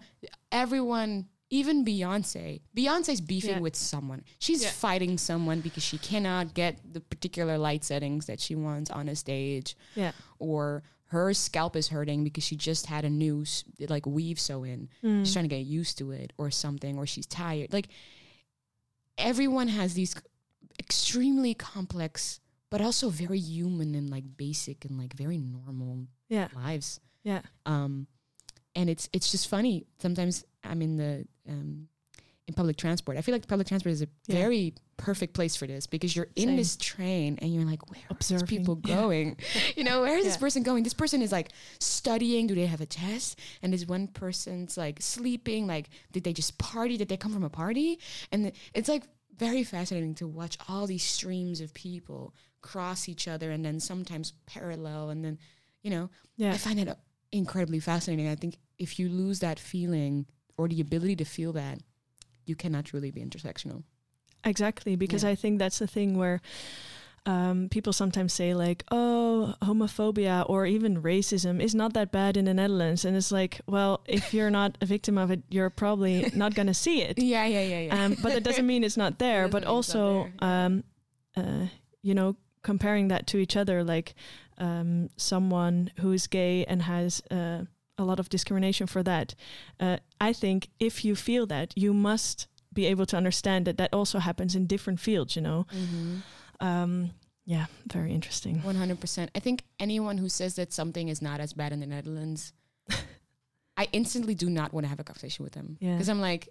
[0.51, 3.59] everyone even beyonce beyonce's beefing Yeah.
[3.59, 4.71] with someone she's Yeah.
[4.71, 9.15] fighting someone because she cannot get the particular light settings that she wants on a
[9.15, 13.45] stage yeah, or her scalp is hurting because she just had a new
[13.89, 15.19] like weave sew in Mm.
[15.23, 17.87] she's trying to get used to it or something or she's tired like
[19.17, 20.15] everyone has these
[20.79, 26.99] extremely complex but also very human and like basic and like very normal yeah, lives.
[27.23, 28.07] Yeah, um
[28.75, 29.85] and it's it's just funny.
[29.99, 31.87] Sometimes i'm in the um
[32.47, 33.17] in public transport.
[33.17, 34.35] I feel like public transport is a Yeah.
[34.35, 38.13] very perfect place for this because you're in this train and you're like where are
[38.19, 38.47] these Observing.
[38.47, 38.95] people Yeah.
[38.95, 39.37] going?
[39.75, 40.83] You know where is this person going?
[40.83, 41.49] This person is like
[41.79, 42.47] studying.
[42.47, 43.39] Do they have a test?
[43.61, 45.65] And this one person's like sleeping.
[45.67, 46.97] Like did they just party?
[46.97, 47.99] Did they come from a party?
[48.31, 49.03] And it's like
[49.37, 52.33] very fascinating to watch all these streams of people
[52.71, 55.37] cross each other and then sometimes parallel and then
[55.83, 56.53] you know yeah.
[56.53, 56.99] I find that
[57.31, 58.27] incredibly fascinating.
[58.27, 60.25] I think if you lose that feeling
[60.57, 61.77] or the ability to feel that,
[62.45, 63.83] you cannot truly be intersectional.
[64.43, 65.31] Exactly, because Yeah.
[65.31, 66.41] I think that's the thing where
[67.25, 72.45] um, people sometimes say like, "Oh, homophobia or even racism is not that bad in
[72.45, 76.29] the Netherlands," and it's like, well, if you're not a victim of it, you're probably
[76.35, 77.17] not going to see it.
[77.17, 79.47] Yeah, yeah, yeah, Um, but that doesn't mean it's not there.
[79.47, 80.83] But mean it's not also, there, um,
[81.35, 81.65] uh,
[82.03, 84.15] you know, comparing that to each other, like
[84.57, 87.61] um, someone who is gay and has uh,
[87.97, 89.35] a lot of discrimination for that.
[89.79, 93.93] Uh, I think if you feel that, you must be able to understand that that
[93.93, 95.35] also happens in different fields.
[95.35, 96.65] You know, mm-hmm.
[96.65, 97.11] um,
[97.45, 98.61] yeah, very interesting.
[98.61, 99.29] 100%.
[99.35, 102.51] I think anyone who says that something is not as bad in the Netherlands,
[103.77, 105.77] I instantly do not want to have a conversation with them.
[105.79, 105.93] Yeah.
[105.93, 106.49] Because I'm like,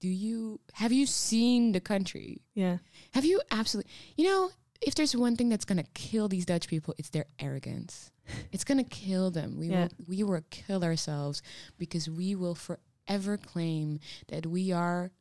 [0.00, 2.40] do you, have you seen the country?
[2.54, 2.78] Yeah,
[3.12, 6.68] Have you absolutely, you know, if there's one thing that's going to kill these Dutch
[6.68, 8.10] people, it's their arrogance.
[8.52, 9.56] It's going to kill them.
[9.58, 9.82] We Yeah.
[9.84, 11.42] will we will kill ourselves
[11.78, 15.12] because we will forever claim that we are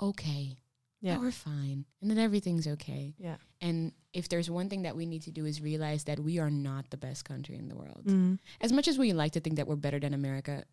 [0.00, 0.58] okay,
[1.00, 1.14] Yeah.
[1.14, 3.14] that we're fine, and that everything's okay.
[3.18, 3.36] Yeah.
[3.60, 6.50] And if there's one thing that we need to do is realize that we are
[6.50, 8.02] not the best country in the world.
[8.04, 8.38] Mm.
[8.60, 10.64] As much as we like to think that we're better than America,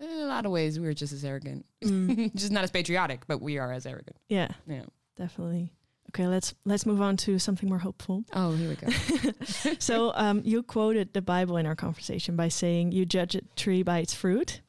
[0.00, 1.66] in a lot of ways we're just as arrogant.
[1.84, 2.34] Mm.
[2.34, 4.16] just not as patriotic, but we are as arrogant.
[4.28, 4.84] Yeah, Yeah.
[5.16, 5.72] definitely.
[6.10, 8.24] Okay, let's let's move on to something more hopeful.
[8.32, 8.88] Oh, here we go.
[9.78, 13.82] so um, you quoted the Bible in our conversation by saying you judge a tree
[13.82, 14.60] by its fruit.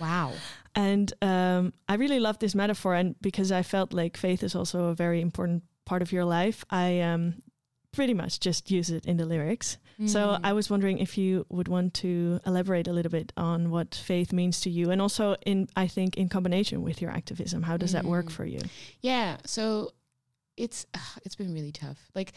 [0.00, 0.32] wow.
[0.76, 4.86] And um, I really love this metaphor, and because I felt like faith is also
[4.86, 7.42] a very important part of your life, I um,
[7.92, 9.78] pretty much just use it in the lyrics.
[10.06, 10.40] So Mm.
[10.42, 14.32] I was wondering if you would want to elaborate a little bit on what faith
[14.32, 17.92] means to you, and also in I think in combination with your activism, how does
[17.92, 18.32] that work Mm.
[18.32, 18.58] for you?
[19.02, 19.92] Yeah, so
[20.56, 21.98] it's ugh, it's been really tough.
[22.14, 22.32] Like,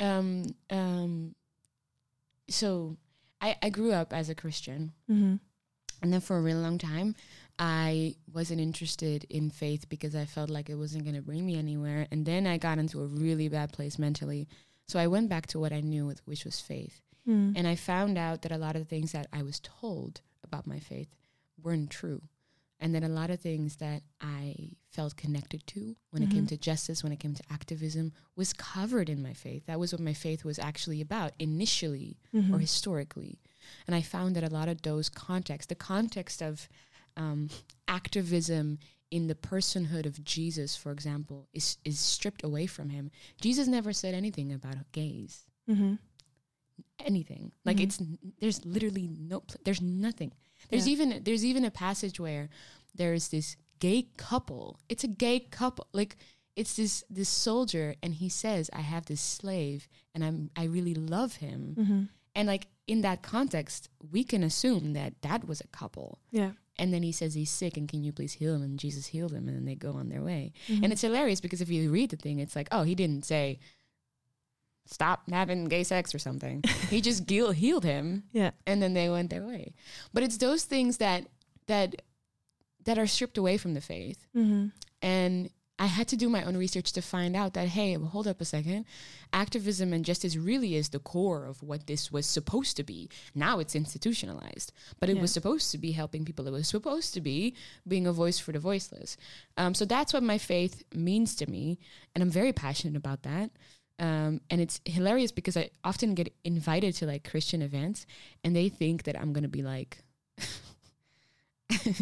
[0.00, 1.34] um, um,
[2.48, 2.96] so
[3.40, 5.36] I I grew up as a Christian, Mm-hmm.
[6.02, 7.14] and then for a really long time,
[7.58, 11.56] I wasn't interested in faith because I felt like it wasn't going to bring me
[11.58, 12.06] anywhere.
[12.10, 14.48] And then I got into a really bad place mentally,
[14.86, 17.00] so I went back to what I knew, with, which was faith.
[17.28, 17.52] Mm.
[17.56, 20.66] And I found out that a lot of the things that I was told about
[20.66, 21.08] my faith
[21.62, 22.22] weren't true.
[22.80, 26.48] And then a lot of things that I felt connected to when it came Mhm.
[26.50, 29.66] to justice, when it came to activism, was covered in my faith.
[29.66, 32.60] That was what my faith was actually about initially or Mhm.
[32.60, 33.40] historically.
[33.86, 36.68] And I found that a lot of those contexts, the context of
[37.16, 37.50] um,
[37.88, 38.78] activism
[39.10, 43.10] in the personhood of Jesus, for example, is, is stripped away from him.
[43.40, 45.98] Jesus never said anything about gays Mhm.
[47.00, 47.50] anything.
[47.64, 47.82] Like Mhm.
[47.82, 47.98] it's
[48.40, 50.32] there's literally no pl- there's nothing.
[50.70, 50.92] There's Yeah.
[50.92, 52.48] even there's even a passage where
[52.94, 54.78] there's this gay couple.
[54.88, 55.86] It's a gay couple.
[55.92, 56.16] Like
[56.56, 60.94] it's this this soldier and he says I have this slave and I'm I really
[60.94, 61.74] love him.
[61.78, 62.08] Mhm.
[62.34, 66.18] And like in that context, we can assume that that was a couple.
[66.30, 66.52] Yeah.
[66.80, 68.62] And then he says he's sick and can you please heal him?
[68.62, 70.52] And Jesus healed him and then they go on their way.
[70.68, 70.84] Mhm.
[70.84, 73.58] And it's hilarious because if you read the thing, it's like, oh, he didn't say
[74.90, 76.62] stop having gay sex or something.
[76.90, 78.50] he just heal- healed him yeah.
[78.66, 79.74] and then they went their way.
[80.12, 81.26] But it's those things that
[81.66, 82.02] that
[82.84, 84.26] that are stripped away from the faith.
[84.34, 84.72] Mhm.
[85.02, 88.26] And I had to do my own research to find out that hey, well, hold
[88.26, 88.84] up a second.
[89.32, 93.08] Activism and justice really is the core of what this was supposed to be.
[93.34, 95.22] Now it's institutionalized, but it Yeah.
[95.22, 96.48] was supposed to be helping people.
[96.48, 97.54] It was supposed to be
[97.86, 99.16] being a voice for the voiceless.
[99.56, 101.78] Um, so that's what my faith means to me,
[102.14, 103.50] and I'm very passionate about that.
[104.00, 108.06] Um, and it's hilarious because I often get invited to like Christian events,
[108.44, 109.98] and they think that I'm gonna be like.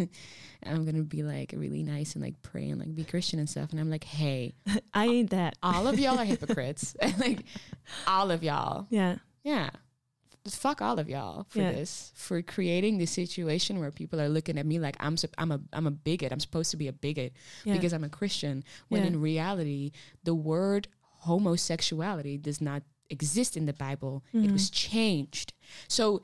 [0.64, 3.70] I'm gonna be like really nice and like pray and like be Christian and stuff.
[3.72, 4.54] And I'm like, hey,
[4.94, 5.56] I ain't that.
[5.62, 6.96] all of y'all are hypocrites.
[7.18, 7.44] like
[8.06, 8.86] all of y'all.
[8.90, 9.16] Yeah.
[9.44, 9.70] Yeah.
[10.48, 11.72] Fuck all of y'all for Yeah.
[11.72, 15.60] this, for creating this situation where people are looking at me like I'm I'm a
[15.72, 16.32] I'm a bigot.
[16.32, 17.32] I'm supposed to be a bigot
[17.64, 17.74] Yeah.
[17.74, 18.62] because I'm a Christian.
[18.88, 19.08] When Yeah.
[19.08, 19.90] in reality,
[20.24, 20.86] the word
[21.20, 24.24] homosexuality does not exist in the Bible.
[24.32, 25.52] It was changed.
[25.88, 26.22] So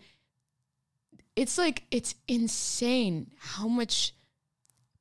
[1.37, 4.15] it's like it's insane how much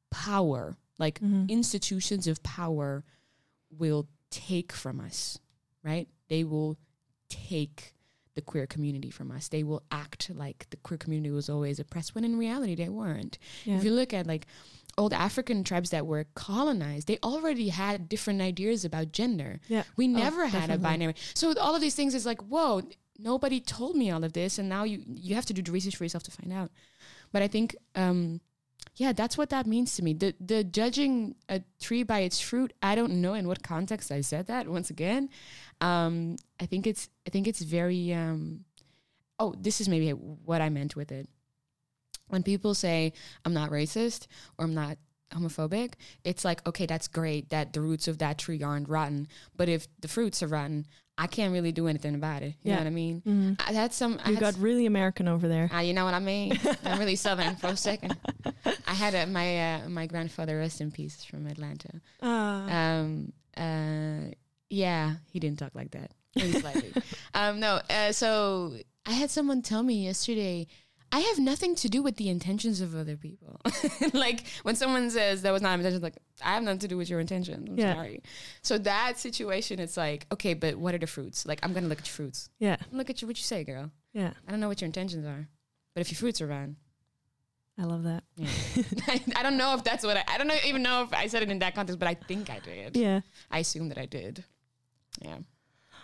[0.09, 1.49] power, like Mhm.
[1.49, 3.03] institutions of power,
[3.69, 5.39] will take from us,
[5.83, 6.07] right?
[6.27, 6.77] They will
[7.29, 7.93] take
[8.33, 9.49] the queer community from us.
[9.49, 13.37] They will act like the queer community was always oppressed when in reality they weren't.
[13.65, 13.77] yeah.
[13.77, 14.47] If you look at like
[14.97, 19.59] old African tribes that were colonized, they already had different ideas about gender.
[19.67, 19.83] yeah.
[19.95, 20.75] We Oh, never had definitely.
[20.75, 21.15] a binary.
[21.33, 22.81] So with all of these things, it's like, whoa,
[23.17, 25.95] nobody told me all of this, and now you you have to do the research
[25.95, 26.71] for yourself to find out.
[27.31, 28.41] But I think, um,
[28.95, 30.13] yeah, that's what that means to me.
[30.13, 32.73] The the judging a tree by its fruit.
[32.81, 34.67] I don't know in what context I said that.
[34.67, 35.29] Once again,
[35.79, 38.13] um, I think it's I think it's very.
[38.13, 38.65] Um,
[39.39, 41.27] oh, this is maybe what I meant with it.
[42.31, 43.13] When people say
[43.45, 44.97] I'm not racist or I'm not
[45.33, 49.27] homophobic, it's like, okay, that's great that the roots of that tree aren't rotten.
[49.55, 50.85] But if the fruits are rotten,
[51.17, 52.55] I can't really do anything about it.
[52.63, 52.75] You Yeah.
[52.75, 53.21] know what I mean?
[53.27, 53.61] Mhm.
[53.67, 54.19] I had some.
[54.23, 55.69] I You had got really American over there.
[55.71, 56.57] Ah, you know what I mean?
[56.85, 58.15] I'm really southern for a second.
[58.87, 62.01] I had a, my uh, my grandfather, rest in peace, from Atlanta.
[62.21, 62.97] Ah.
[62.99, 64.31] Um, uh,
[64.69, 66.11] yeah, he didn't talk like that.
[66.35, 66.93] Maybe slightly.
[67.33, 67.81] um, no.
[67.89, 70.67] Uh, so I had someone tell me yesterday.
[71.13, 73.59] I have nothing to do with the intentions of other people.
[74.13, 76.97] like when someone says that was not my intention, like I have nothing to do
[76.97, 77.67] with your intentions.
[77.69, 77.95] I'm Yeah.
[77.95, 78.21] sorry.
[78.61, 81.45] So that situation, it's like, okay, but what are the fruits?
[81.45, 82.49] Like I'm gonna look at your fruits.
[82.59, 82.77] yeah.
[82.91, 83.27] Look at you.
[83.27, 83.91] What you say, girl?
[84.13, 84.31] Yeah.
[84.47, 85.49] I don't know what your intentions are,
[85.93, 86.77] but if your fruits are rotten,
[87.77, 88.23] I love that.
[88.37, 88.47] yeah.
[89.07, 90.23] I, I don't know if that's what I.
[90.27, 92.49] I don't know, even know if I said it in that context, but I think
[92.49, 92.95] I did.
[92.95, 93.21] Yeah.
[93.49, 94.43] I assume that I did.
[95.21, 95.39] Yeah.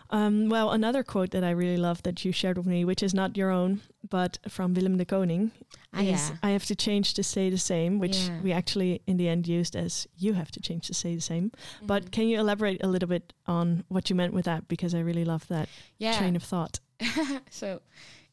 [0.10, 3.13] Um, well, another quote that I really love that you shared with me, which is
[3.13, 5.52] not your own, but from Willem de Kooning,
[5.93, 6.38] Ah, is yeah.
[6.43, 8.41] I have to change to stay the same, which Yeah.
[8.41, 11.50] we actually in the end used as you have to change to stay the same.
[11.50, 11.86] Mm-hmm.
[11.88, 14.67] But can you elaborate a little bit on what you meant with that?
[14.67, 15.67] Because I really love that
[15.98, 16.17] yeah.
[16.17, 16.80] train of thought.
[17.50, 17.82] so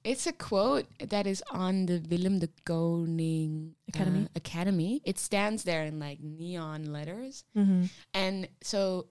[0.05, 4.25] it's a quote that is on the Willem de Kooning Academy?
[4.25, 5.01] uh, Academy.
[5.05, 7.45] It stands there in like neon letters.
[7.57, 7.85] Mm-hmm.
[8.13, 9.07] And so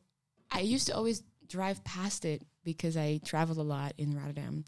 [0.51, 4.65] I used to always drive past it because I travel a lot in Rotterdam.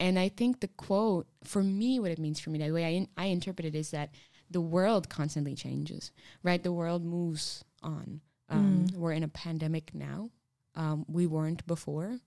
[0.00, 2.88] And I think the quote, for me, what it means for me, the way I,
[2.88, 4.10] in, I interpret it is that
[4.50, 6.62] the world constantly changes, right?
[6.62, 8.20] The world moves on.
[8.48, 8.96] Um, Mm.
[8.96, 10.30] We're in a pandemic now.
[10.74, 12.18] Um, we weren't before.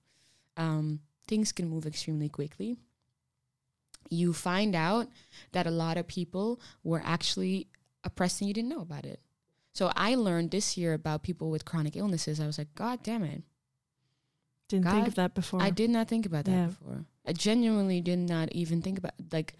[0.56, 2.78] Um, things can move extremely quickly.
[4.08, 5.08] You find out
[5.52, 7.68] that a lot of people were actually
[8.04, 9.20] oppressed and you didn't know about it.
[9.72, 12.40] So I learned this year about people with chronic illnesses.
[12.40, 13.42] I was like, God damn it.
[14.68, 15.62] Didn't think of that before.
[15.62, 16.66] I did not think about that Yeah.
[16.66, 17.04] before.
[17.26, 19.54] I genuinely did not even think about like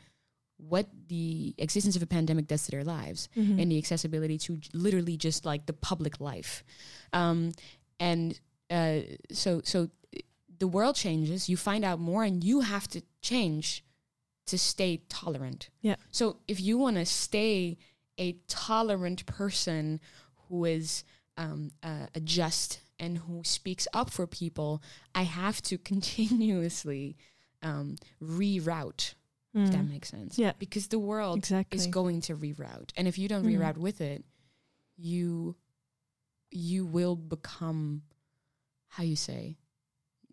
[0.59, 3.61] what the existence of a pandemic does to their lives Mhm.
[3.61, 6.65] and the accessibility to j- literally just like the public life.
[7.13, 7.53] Um,
[8.01, 8.41] and
[8.71, 9.91] uh, so so
[10.59, 13.85] the world changes, you find out more and you have to change
[14.47, 15.69] to stay tolerant.
[15.83, 15.97] Yeah.
[16.11, 17.77] So if you want to stay
[18.19, 20.01] a tolerant person
[20.49, 21.05] who is
[21.37, 24.83] um, uh, a just and who speaks up for people,
[25.15, 27.17] I have to continuously
[27.63, 29.15] um, reroute.
[29.55, 29.91] If that Mm.
[29.91, 30.39] makes sense.
[30.39, 30.53] Yeah.
[30.59, 31.79] Because the world Exactly.
[31.79, 33.57] is going to reroute, and if you don't Mhm.
[33.59, 34.25] reroute with it,
[34.97, 35.57] you
[36.51, 38.03] you will become
[38.89, 39.57] how you say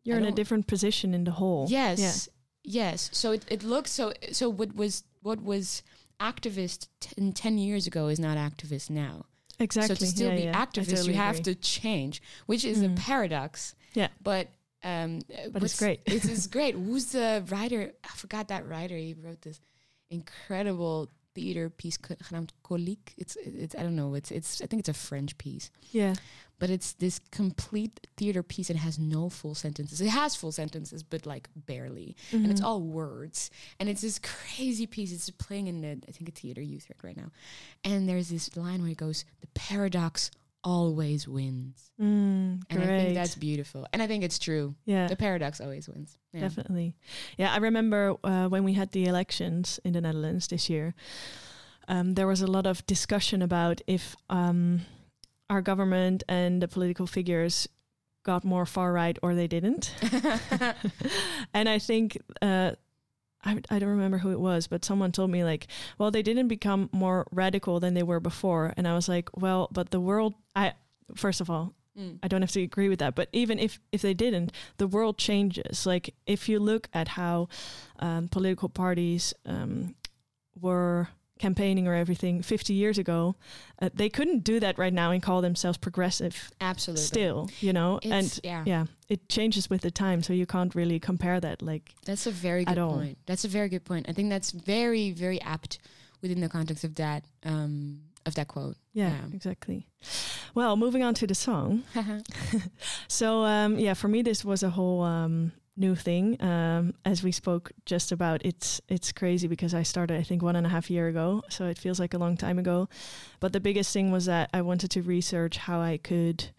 [0.04, 1.67] You're I in a different position in the whole.
[1.69, 2.28] Yes.
[2.63, 3.10] Yes.
[3.13, 5.84] So it, it looks so so what was what was
[6.19, 9.26] activist ten, 10 years ago is not activist now.
[9.63, 9.95] Exactly.
[9.95, 10.65] So to still yeah, be yeah.
[10.65, 11.54] Activist totally you have agree.
[11.56, 12.93] to change, which is Mm.
[12.93, 13.76] a paradox.
[13.93, 14.10] Yeah.
[14.21, 14.49] But
[14.84, 15.21] um
[15.52, 16.02] But it's great.
[16.06, 16.76] it is great.
[16.76, 17.93] Who's the writer?
[18.04, 18.95] I forgot that writer.
[18.97, 19.60] He wrote this
[20.10, 23.13] incredible theater piece genaamd Colique.
[23.17, 24.13] It's it's I don't know.
[24.15, 26.13] It's it's I think it's a French piece Yeah.
[26.59, 29.99] but it's this complete theater piece and has no full sentences.
[29.99, 32.65] It has full sentences, but like barely, and it's Mhm.
[32.65, 33.49] all words.
[33.79, 35.11] And it's this crazy piece.
[35.11, 37.31] It's playing in the I think a theater youth right now,
[37.83, 40.29] and there's this line where it goes, "The paradox
[40.63, 44.76] always wins," Mm, and I think that's beautiful, and I think it's true.
[44.86, 45.08] yeah.
[45.08, 46.17] The paradox always wins.
[46.34, 46.41] Yeah.
[46.41, 46.95] Definitely.
[47.38, 50.93] Yeah, I remember uh, when we had the elections in the Netherlands this year,
[51.88, 54.82] um, there was a lot of discussion about if um,
[55.49, 57.67] our government and the political figures
[58.23, 59.93] got more far right or they didn't.
[61.54, 62.17] and I think.
[62.41, 62.71] Uh,
[63.43, 66.47] I, I don't remember who it was, but someone told me like, well, they didn't
[66.47, 70.34] become more radical than they were before, and I was like, well, but the world.
[70.56, 70.73] I
[71.15, 72.17] first of all, Mm.
[72.23, 73.15] I don't have to agree with that.
[73.15, 75.86] But even if if they didn't, the world changes.
[75.86, 77.49] Like if you look at how
[77.99, 79.95] um, political parties um,
[80.60, 81.10] were
[81.43, 83.36] campaigning or everything 50 years ago,
[83.82, 86.36] uh, they couldn't do that right now and call themselves progressive.
[86.60, 87.03] Absolutely.
[87.03, 90.73] Still, you know, It's, and yeah, yeah, it changes with the time, so you can't
[90.75, 91.62] really compare that.
[91.62, 93.17] Like, that's a very good point.
[93.25, 94.10] That's a very good point.
[94.10, 95.79] I think that's very very apt
[96.21, 98.77] within the context of that um, of that quote.
[98.93, 99.36] yeah, Yeah.
[99.36, 99.79] exactly.
[100.56, 101.84] Well, moving on to the song.
[103.08, 106.41] So um, yeah, for me this was a whole um, new thing.
[106.41, 110.55] Um, as we spoke just about, it's it's crazy because I started I think one
[110.55, 112.89] and a half year ago, so it feels like a long time ago.
[113.39, 116.51] But the biggest thing was that I wanted to research how I could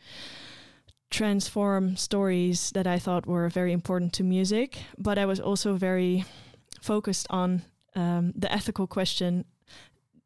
[1.11, 6.25] transform stories that I thought were very important to music, but I was also very
[6.81, 7.63] focused on
[7.95, 9.45] um, the ethical question.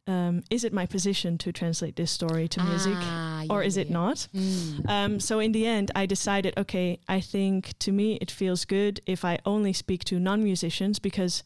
[0.09, 3.91] Um, is it my position to translate this story to music, Ah, or is it
[3.91, 4.27] not?
[4.35, 4.89] Mm.
[4.89, 9.01] Um, so in the end, I decided, okay, I think to me it feels good
[9.05, 11.45] if I only speak to non-musicians because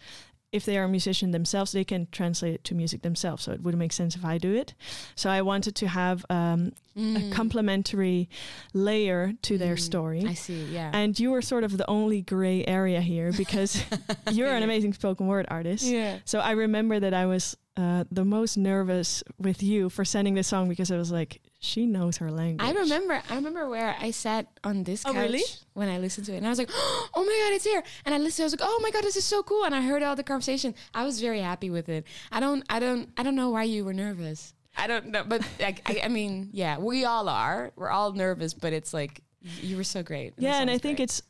[0.53, 3.43] if they are a musician themselves, they can translate it to music themselves.
[3.45, 4.75] So it would make sense if I do it.
[5.17, 7.33] So I wanted to have um, a Mm.
[7.33, 8.29] complementary
[8.75, 10.25] layer to their Mm, story.
[10.29, 10.65] I see.
[10.65, 10.91] Yeah.
[10.93, 13.83] And you were sort of the only gray area here because
[14.31, 15.85] you're an amazing spoken word artist.
[15.85, 16.19] Yeah.
[16.25, 20.43] So I remember that I was uh, the most nervous with you for sending the
[20.43, 22.69] song because I was like, she knows her language.
[22.69, 23.23] I remember.
[23.31, 25.43] I remember where I sat on this Oh, couch really?
[25.75, 28.13] when I listened to it, and I was like, "Oh my god, it's here!" And
[28.15, 28.43] I listened.
[28.45, 30.25] I was like, "Oh my god, this is so cool!" And I heard all the
[30.25, 30.75] conversation.
[30.93, 32.05] I was very happy with it.
[32.33, 32.65] I don't.
[32.69, 33.09] I don't.
[33.17, 34.55] I don't know why you were nervous.
[34.77, 37.71] I don't know, but like, I, I mean, yeah, we all are.
[37.77, 39.21] We're all nervous, but it's like
[39.61, 40.35] you were so great.
[40.39, 41.21] yeah and i think it's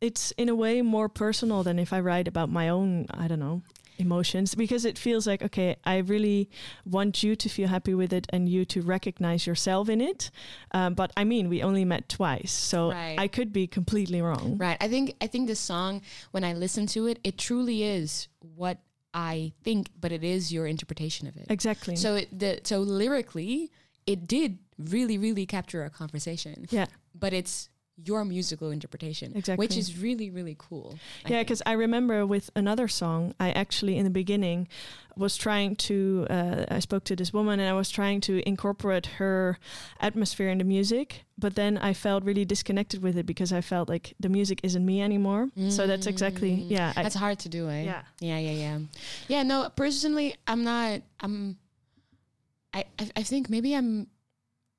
[0.00, 3.38] it's in a way more personal than if i write about my own i don't
[3.38, 3.62] know
[4.00, 6.48] emotions because it feels like okay i really
[6.84, 10.30] want you to feel happy with it and you to recognize yourself in it
[10.72, 13.18] um, but i mean we only met twice so Right.
[13.18, 14.76] i could be completely wrong Right.
[14.80, 18.78] I think I think the song when I listen to it, it truly is what
[19.12, 21.46] I think, but it is your interpretation of it.
[21.50, 23.70] exactly So it, the so lyrically,
[24.06, 26.66] it did really really capture a conversation.
[26.70, 27.68] yeah But it's
[28.04, 29.62] your musical interpretation, Exactly.
[29.64, 30.98] which is really really cool.
[31.24, 34.68] I yeah because i remember with another song i actually in the beginning
[35.16, 39.06] was trying to uh, i spoke to this woman and i was trying to incorporate
[39.18, 39.58] her
[40.00, 43.88] atmosphere in the music but then i felt really disconnected with it because i felt
[43.88, 46.70] like the music isn't me anymore so that's exactly Mm.
[46.70, 47.82] yeah I, That's hard to do, eh?
[47.84, 48.78] yeah Yeah, yeah, yeah.
[49.28, 51.58] Yeah, no, personally I'm not I'm
[52.72, 54.06] I I, I think maybe I'm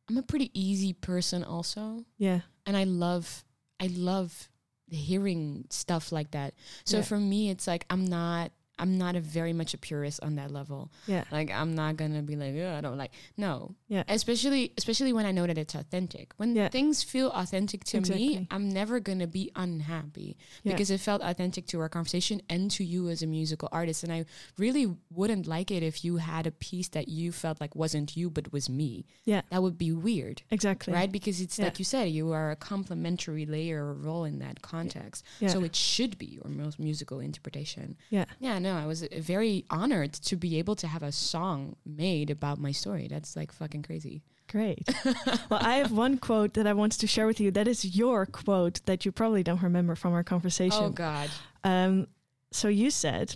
[0.10, 2.06] I'm a pretty easy person also.
[2.18, 3.43] yeah And I love
[3.80, 4.49] I love
[4.89, 6.53] hearing stuff like that.
[6.86, 7.03] So Yeah.
[7.03, 8.51] for me it's like I'm not
[8.82, 10.92] I'm not a very much a purist on that level.
[11.08, 13.76] yeah Like I'm not gonna be like, I don't like no.
[13.88, 14.04] Yeah.
[14.08, 16.34] Especially especially when I know that it's authentic.
[16.38, 16.70] When Yeah.
[16.70, 18.28] things feel authentic to Exactly.
[18.40, 20.30] me, I'm never gonna be unhappy
[20.64, 20.72] Yeah.
[20.74, 24.04] because it felt authentic to our conversation and to you as a musical artist.
[24.04, 24.26] And I
[24.58, 24.86] really
[25.20, 28.52] wouldn't like it if you had a piece that you felt like wasn't you but
[28.52, 29.06] was me.
[29.26, 29.42] Yeah.
[29.52, 30.42] That would be weird.
[30.50, 31.12] exactly Right?
[31.12, 31.66] Because it's Yeah.
[31.66, 35.24] like you said, you are a complementary layer or role in that context.
[35.40, 35.50] Yeah.
[35.54, 37.98] So it should be your most musical interpretation.
[38.10, 42.30] yeah Yeah, no, I was very honored to be able to have a song made
[42.30, 43.08] about my story.
[43.10, 44.24] That's like fucking crazy.
[44.50, 44.88] Great.
[45.50, 47.52] well, I have one quote that I wanted to share with you.
[47.52, 50.84] That is your quote that you probably don't remember from our conversation.
[50.84, 51.30] Oh God.
[51.64, 52.08] Um,
[52.52, 53.36] so you said,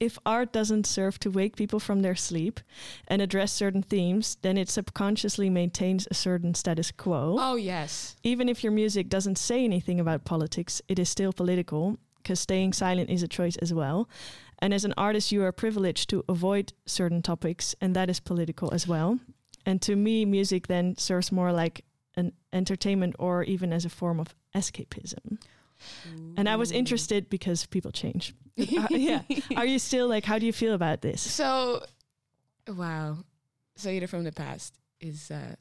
[0.00, 2.60] if art doesn't serve to wake people from their sleep
[3.08, 7.36] and address certain themes, then it subconsciously maintains a certain status quo.
[7.38, 8.16] Oh yes.
[8.22, 12.72] Even if your music doesn't say anything about politics, it is still political because staying
[12.72, 14.08] silent is a choice as well.
[14.58, 18.72] And as an artist, you are privileged to avoid certain topics, and that is political
[18.72, 19.18] as well.
[19.66, 21.84] And to me, music then serves more like
[22.16, 25.38] an entertainment or even as a form of escapism.
[26.36, 28.34] And I was interested because people change.
[28.56, 29.22] Uh, yeah.
[29.56, 31.20] Are you still like, how do you feel about this?
[31.20, 31.82] So,
[32.68, 33.18] wow,
[33.76, 35.56] Zaire from the past is uh,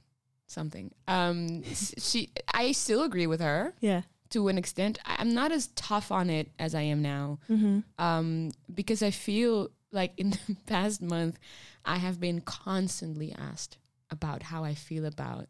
[0.45, 0.91] something.
[1.07, 4.01] Um, she, I still agree with her Yeah.
[4.33, 4.99] To an extent.
[5.05, 7.79] I'm not as tough on it as I am now, Mm-hmm.
[8.03, 11.39] um, because I feel like in the past month,
[11.85, 13.77] I have been constantly asked
[14.09, 15.47] about how I feel about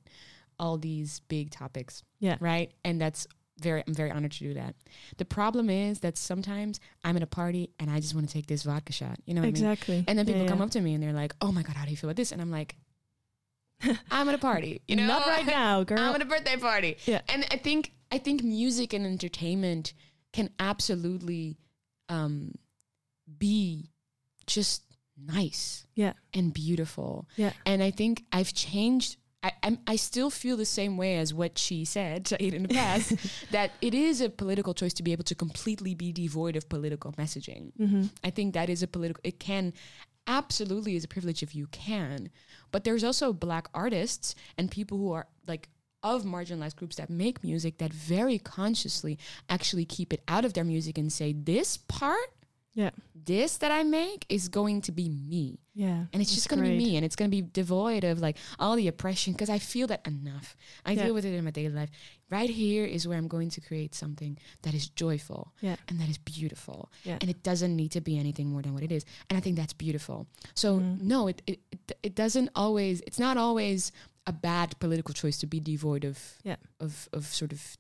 [0.60, 2.04] all these big topics.
[2.20, 2.38] Yeah.
[2.40, 3.28] Right, and that's
[3.60, 3.84] very.
[3.88, 4.76] I'm very honored to do that.
[5.18, 8.48] The problem is that sometimes I'm at a party and I just want to take
[8.48, 9.18] this vodka shot.
[9.26, 9.64] You know what I mean?
[9.64, 10.04] Exactly.
[10.08, 10.66] And then people Yeah, come yeah.
[10.66, 12.32] up to me and they're like, "Oh my god, how do you feel about this?"
[12.32, 12.76] And I'm like,
[14.12, 16.00] "I'm at a party, you know, Not right now, girl.
[16.00, 17.22] I'm at a birthday party." Yeah.
[17.30, 19.94] And I think I think music and entertainment
[20.34, 21.58] can absolutely
[22.10, 22.54] um,
[23.40, 23.90] be
[24.46, 24.84] just
[25.18, 26.14] nice yeah.
[26.32, 27.28] and beautiful.
[27.38, 27.54] Yeah.
[27.66, 29.18] And I think I've changed.
[29.42, 33.16] I, I'm, I still feel the same way as what she said in the past
[33.52, 37.14] that it is a political choice to be able to completely be devoid of political
[37.14, 37.72] messaging.
[37.80, 38.04] Mm-hmm.
[38.24, 39.22] I think that is a political.
[39.24, 39.74] It can
[40.28, 42.30] absolutely is a privilege if you can,
[42.72, 45.68] but there's also black artists and people who are like
[46.04, 49.18] of marginalized groups that make music that very consciously
[49.50, 52.32] actually keep it out of their music and say this part,
[52.76, 52.90] Yeah.
[53.26, 55.60] this that I make is going to be me.
[55.76, 56.06] Yeah.
[56.12, 58.36] And it's just going to be me and it's going to be devoid of like
[58.60, 60.58] all the oppression because I feel that enough.
[60.86, 61.06] I Yeah.
[61.06, 61.90] deal with it in my daily life.
[62.30, 65.76] Right here is where I'm going to create something that is joyful Yeah.
[65.88, 66.92] and that is beautiful.
[67.04, 67.18] Yeah.
[67.22, 69.06] And it doesn't need to be anything more than what it is.
[69.30, 70.28] And I think that's beautiful.
[70.56, 71.02] So Mhm.
[71.02, 73.92] no, it, it it it doesn't always it's not always
[74.26, 76.58] a bad political choice to be devoid of Yeah.
[76.80, 77.78] of of sort of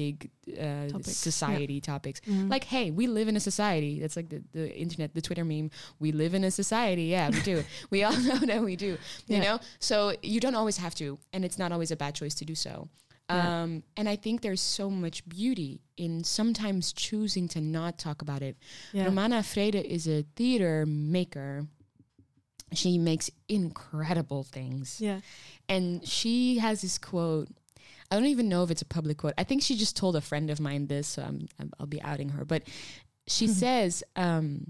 [0.00, 0.16] big
[0.48, 1.30] uh, Topics, yeah.
[1.30, 2.18] society topics.
[2.20, 2.48] Mhm.
[2.54, 3.92] Like, hey, we live in a society.
[4.00, 5.70] That's like the, the internet, the Twitter meme.
[6.04, 7.06] We live in a society.
[7.16, 7.56] Yeah, we do.
[7.94, 8.92] we all know that we do.
[9.26, 9.42] You Yeah.
[9.46, 9.56] know?
[9.88, 9.96] So
[10.32, 11.18] you don't always have to.
[11.32, 12.88] And it's not always a bad choice to do so.
[13.30, 13.62] Yeah.
[13.62, 18.42] Um, and I think there's so much beauty in sometimes choosing to not talk about
[18.48, 18.56] it.
[18.92, 19.04] yeah.
[19.08, 21.66] Romana Vrede is a theater maker.
[22.72, 25.00] She makes incredible things.
[25.00, 25.20] yeah.
[25.68, 27.48] And she has this quote.
[28.10, 29.34] I don't even know if it's a public quote.
[29.36, 32.00] I think she just told a friend of mine this, so I'm, I'm, I'll be
[32.02, 32.44] outing her.
[32.44, 32.62] But
[33.26, 34.68] she says, um,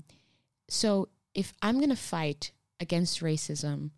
[0.69, 3.91] "So if I'm gonna fight against racism,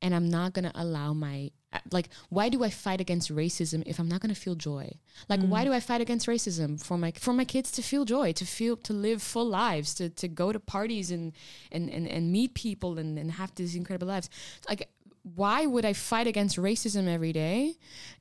[0.00, 3.98] and I'm not gonna allow my uh, like, why do I fight against racism if
[3.98, 4.92] I'm not gonna feel joy?
[5.28, 8.32] Like, why do I fight against racism for my for my kids to feel joy,
[8.32, 11.32] to feel to live full lives, to to go to parties and
[11.72, 14.30] and and, and meet people and, and have these incredible lives?
[14.68, 14.88] Like,
[15.24, 17.74] why would I fight against racism every day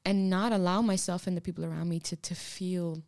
[0.06, 3.04] and not allow myself and the people around me to to feel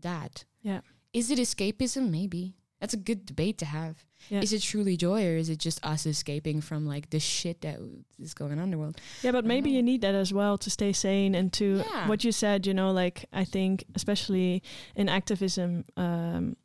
[0.00, 0.44] that?
[0.62, 0.80] Yeah.
[1.12, 2.10] Is it escapism?
[2.10, 2.54] Maybe.
[2.80, 4.06] That's a good debate to have.
[4.30, 4.40] Yeah.
[4.40, 7.78] Is it truly joy or is it just us escaping from like the shit that
[8.18, 8.98] is going on in the world?
[9.22, 9.76] Yeah, but maybe know.
[9.76, 12.08] you need that as well to stay sane and to Yeah.
[12.08, 12.66] what you said.
[12.66, 14.62] You know, like I think especially
[14.94, 16.56] in activism, um,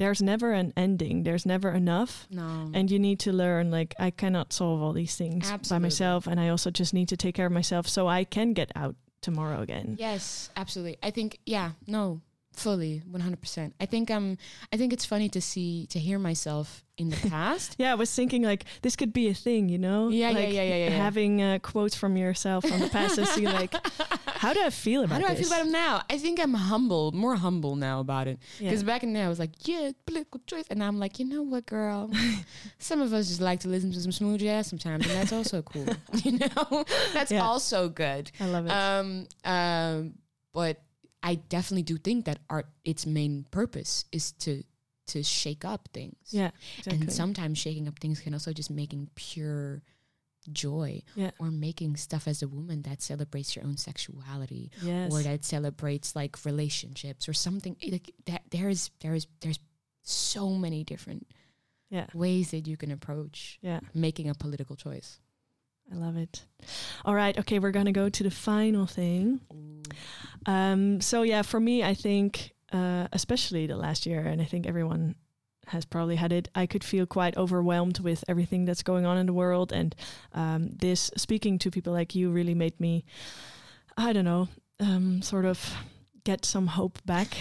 [0.00, 1.24] there's never an ending.
[1.24, 2.26] There's never enough.
[2.30, 2.70] No.
[2.72, 6.26] And you need to learn, like, I cannot solve all these things by myself.
[6.26, 8.96] And I also just need to take care of myself so I can get out
[9.20, 9.96] tomorrow again.
[9.98, 10.96] Yes, absolutely.
[11.02, 12.22] I think yeah, no,
[12.54, 13.74] fully, one hundred percent.
[13.78, 14.38] I think um,
[14.72, 17.76] I think it's funny to see to hear myself in the past.
[17.78, 20.08] Yeah, I was thinking like this could be a thing, you know?
[20.08, 20.96] Yeah, yeah, like yeah, yeah, yeah, yeah.
[20.96, 23.72] Having uh, quotes from yourself from the past and see like,
[24.40, 25.22] how do I feel about him?
[25.22, 25.48] How do I this?
[25.48, 26.02] feel about him now?
[26.08, 28.38] I think I'm humble, more humble now about it.
[28.58, 28.70] Yeah.
[28.70, 31.26] Because back in there, I was like, yeah, political choice, and now I'm like, you
[31.26, 32.10] know what, girl?
[32.78, 35.60] some of us just like to listen to some smooth jazz sometimes, and that's also
[35.60, 35.86] cool.
[36.24, 37.42] you know, that's Yeah.
[37.44, 38.30] also good.
[38.40, 38.70] I love it.
[38.72, 40.14] Um, um,
[40.54, 40.80] but
[41.22, 44.62] I definitely do think that art, its main purpose is to
[45.08, 46.14] to shake up things.
[46.30, 47.02] yeah, exactly.
[47.02, 49.82] And sometimes shaking up things can also just making pure
[50.52, 51.30] joy Yeah.
[51.38, 55.12] or making stuff as a woman that celebrates your own sexuality yes.
[55.12, 59.58] or that celebrates like relationships or something like that there's there's there's
[60.02, 61.26] so many different
[61.90, 63.80] yeah, ways that you can approach yeah.
[63.94, 65.18] making a political choice
[65.92, 66.44] I love it.
[67.04, 69.40] All right, okay, we're gonna go to the final thing.
[70.46, 74.66] Um, so yeah, for me, I think, uh, especially the last year, and I think
[74.66, 75.16] everyone
[75.70, 76.48] has probably had it.
[76.54, 79.94] I could feel quite overwhelmed with everything that's going on in the world, and
[80.34, 83.04] um, this speaking to people like you really made me,
[83.96, 84.48] I don't know,
[84.78, 85.74] um, sort of
[86.24, 87.36] get some hope back.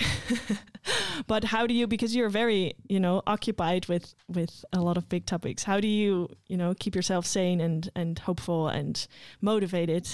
[1.27, 1.88] but how do you?
[1.88, 5.63] Because you're very, you know, occupied with with a lot of big topics.
[5.63, 9.07] How do you, you know, keep yourself sane and and hopeful and
[9.41, 10.07] motivated?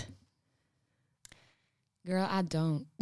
[2.06, 2.86] Girl i don't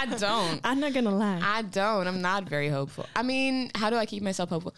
[0.00, 1.40] i don't I'm not gonna lie.
[1.42, 2.06] I don't.
[2.06, 3.06] I'm not very hopeful.
[3.16, 4.74] I mean, how do I keep myself hopeful?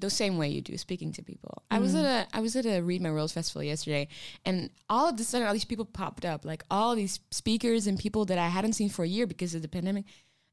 [0.00, 1.62] The same way you do, speaking to people.
[1.70, 4.08] I was at a I was at a Read My World festival yesterday,
[4.44, 7.98] and all of a sudden, all these people popped up, like all these speakers and
[7.98, 10.04] people that I hadn't seen for a year because of the pandemic,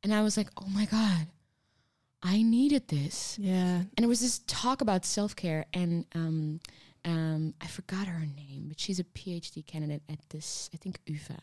[0.04, 1.28] and I was like, oh my god,
[2.24, 3.38] I needed this.
[3.40, 3.82] yeah.
[3.98, 6.60] And it was this talk about self care, and um,
[7.06, 11.36] um, I forgot her name, but she's a PhD candidate at this, I think UVA,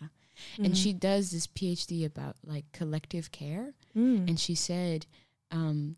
[0.58, 3.74] and she does this PhD about like collective care.
[3.96, 4.28] Mm.
[4.28, 5.06] And she said,
[5.50, 5.96] um,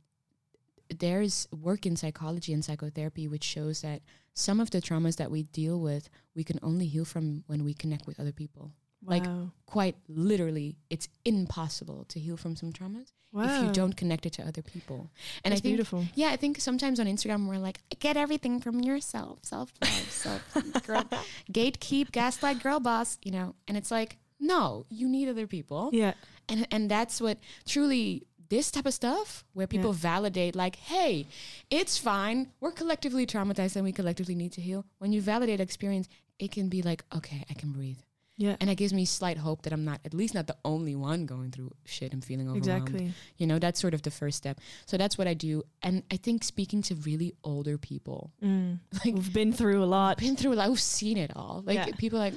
[0.88, 4.02] there's work in psychology and psychotherapy which shows that
[4.34, 7.74] some of the traumas that we deal with, we can only heal from when we
[7.74, 8.72] connect with other people.
[9.02, 9.24] Like
[9.64, 14.42] quite literally, it's impossible to heal from some traumas if you don't connect it to
[14.42, 15.10] other people.
[15.44, 16.04] And That's I think, beautiful.
[16.14, 20.42] yeah, I think sometimes on Instagram we're like, get everything from yourself, self love, self
[20.86, 21.08] girl,
[21.52, 23.54] gatekeep, gaslight, girl boss, you know.
[23.68, 25.90] And it's like, no, you need other people.
[25.92, 26.14] Yeah.
[26.48, 31.26] and and that's what truly this type of stuff where people validate like hey
[31.70, 32.48] it's fine.
[32.60, 34.84] We're collectively traumatized and we collectively need to heal.
[34.98, 36.08] When you validate experience
[36.40, 37.98] it can be like okay i can breathe
[38.40, 38.56] Yeah.
[38.60, 41.26] and it gives me slight hope that i'm not at least not the only one
[41.26, 43.12] going through shit and feeling overwhelmed Exactly.
[43.36, 46.16] you know that's sort of the first step so that's what i do and i
[46.16, 48.78] think speaking to really older people Mm.
[49.04, 50.16] like We've been through a lot.
[50.16, 51.62] been through like we've seen it all.
[51.66, 51.86] Like Yeah.
[51.98, 52.32] people like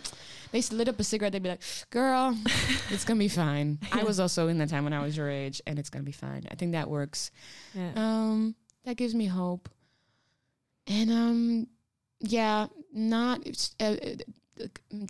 [0.52, 2.36] they lit up a cigarette, they'd be like, Girl,
[2.94, 3.80] it's gonna be fine.
[4.00, 6.12] I was also in that time when I was your age and it's gonna be
[6.28, 6.44] fine.
[6.52, 7.32] I think that works.
[7.74, 7.92] Yeah.
[7.96, 9.70] Um that gives me hope.
[10.88, 11.68] And um
[12.20, 13.96] yeah, not it's, uh,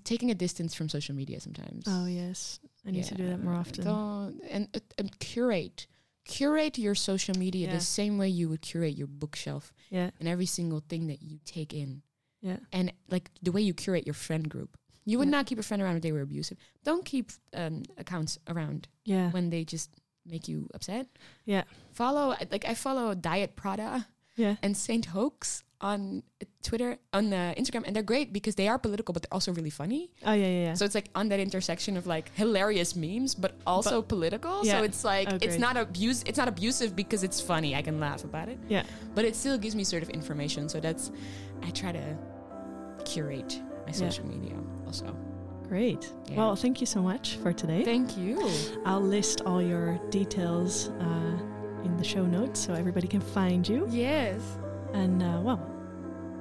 [0.04, 1.86] taking a distance from social media sometimes.
[1.88, 3.84] Oh yes, I need to do that more often.
[3.84, 5.88] Don't, and, uh, and curate.
[6.26, 7.74] Curate your social media Yeah.
[7.76, 10.12] the same way you would curate your bookshelf Yeah.
[10.20, 12.02] and every single thing that you take in
[12.42, 12.58] Yeah.
[12.72, 14.78] and like the way you curate your friend group.
[15.06, 15.32] You would Yeah.
[15.38, 16.58] not keep a friend around if they were abusive.
[16.86, 19.32] Don't keep um, accounts around Yeah.
[19.32, 19.90] when they just
[20.26, 21.08] make you upset.
[21.46, 21.64] Yeah.
[21.92, 24.56] Follow like I follow Diet Prada Yeah.
[24.64, 26.24] and Saint Hoax on
[26.64, 29.70] Twitter on uh, Instagram, and they're great because they are political, but they're also really
[29.70, 30.10] funny.
[30.26, 30.48] Oh yeah.
[30.48, 30.64] Yeah.
[30.68, 30.74] yeah.
[30.74, 34.66] So it's like on that intersection of like hilarious memes, but also political.
[34.66, 34.80] Yeah.
[34.80, 36.24] So it's like Oh, it's not abuse.
[36.26, 37.76] It's not abusive because it's funny.
[37.76, 38.84] I can laugh about it yeah.
[39.14, 40.70] but it still gives me sort of information.
[40.70, 41.12] So that's
[41.62, 42.18] I try to
[43.06, 43.92] curate my Yeah.
[43.92, 44.56] social media
[44.88, 45.16] also.
[45.68, 46.12] Great.
[46.30, 46.38] Yeah.
[46.38, 47.84] Well, thank you so much for today.
[47.84, 48.40] Thank you.
[48.86, 53.88] I'll list all your details uh, in the show notes so everybody can find you.
[53.90, 54.40] Yes.
[54.94, 55.60] And uh, well,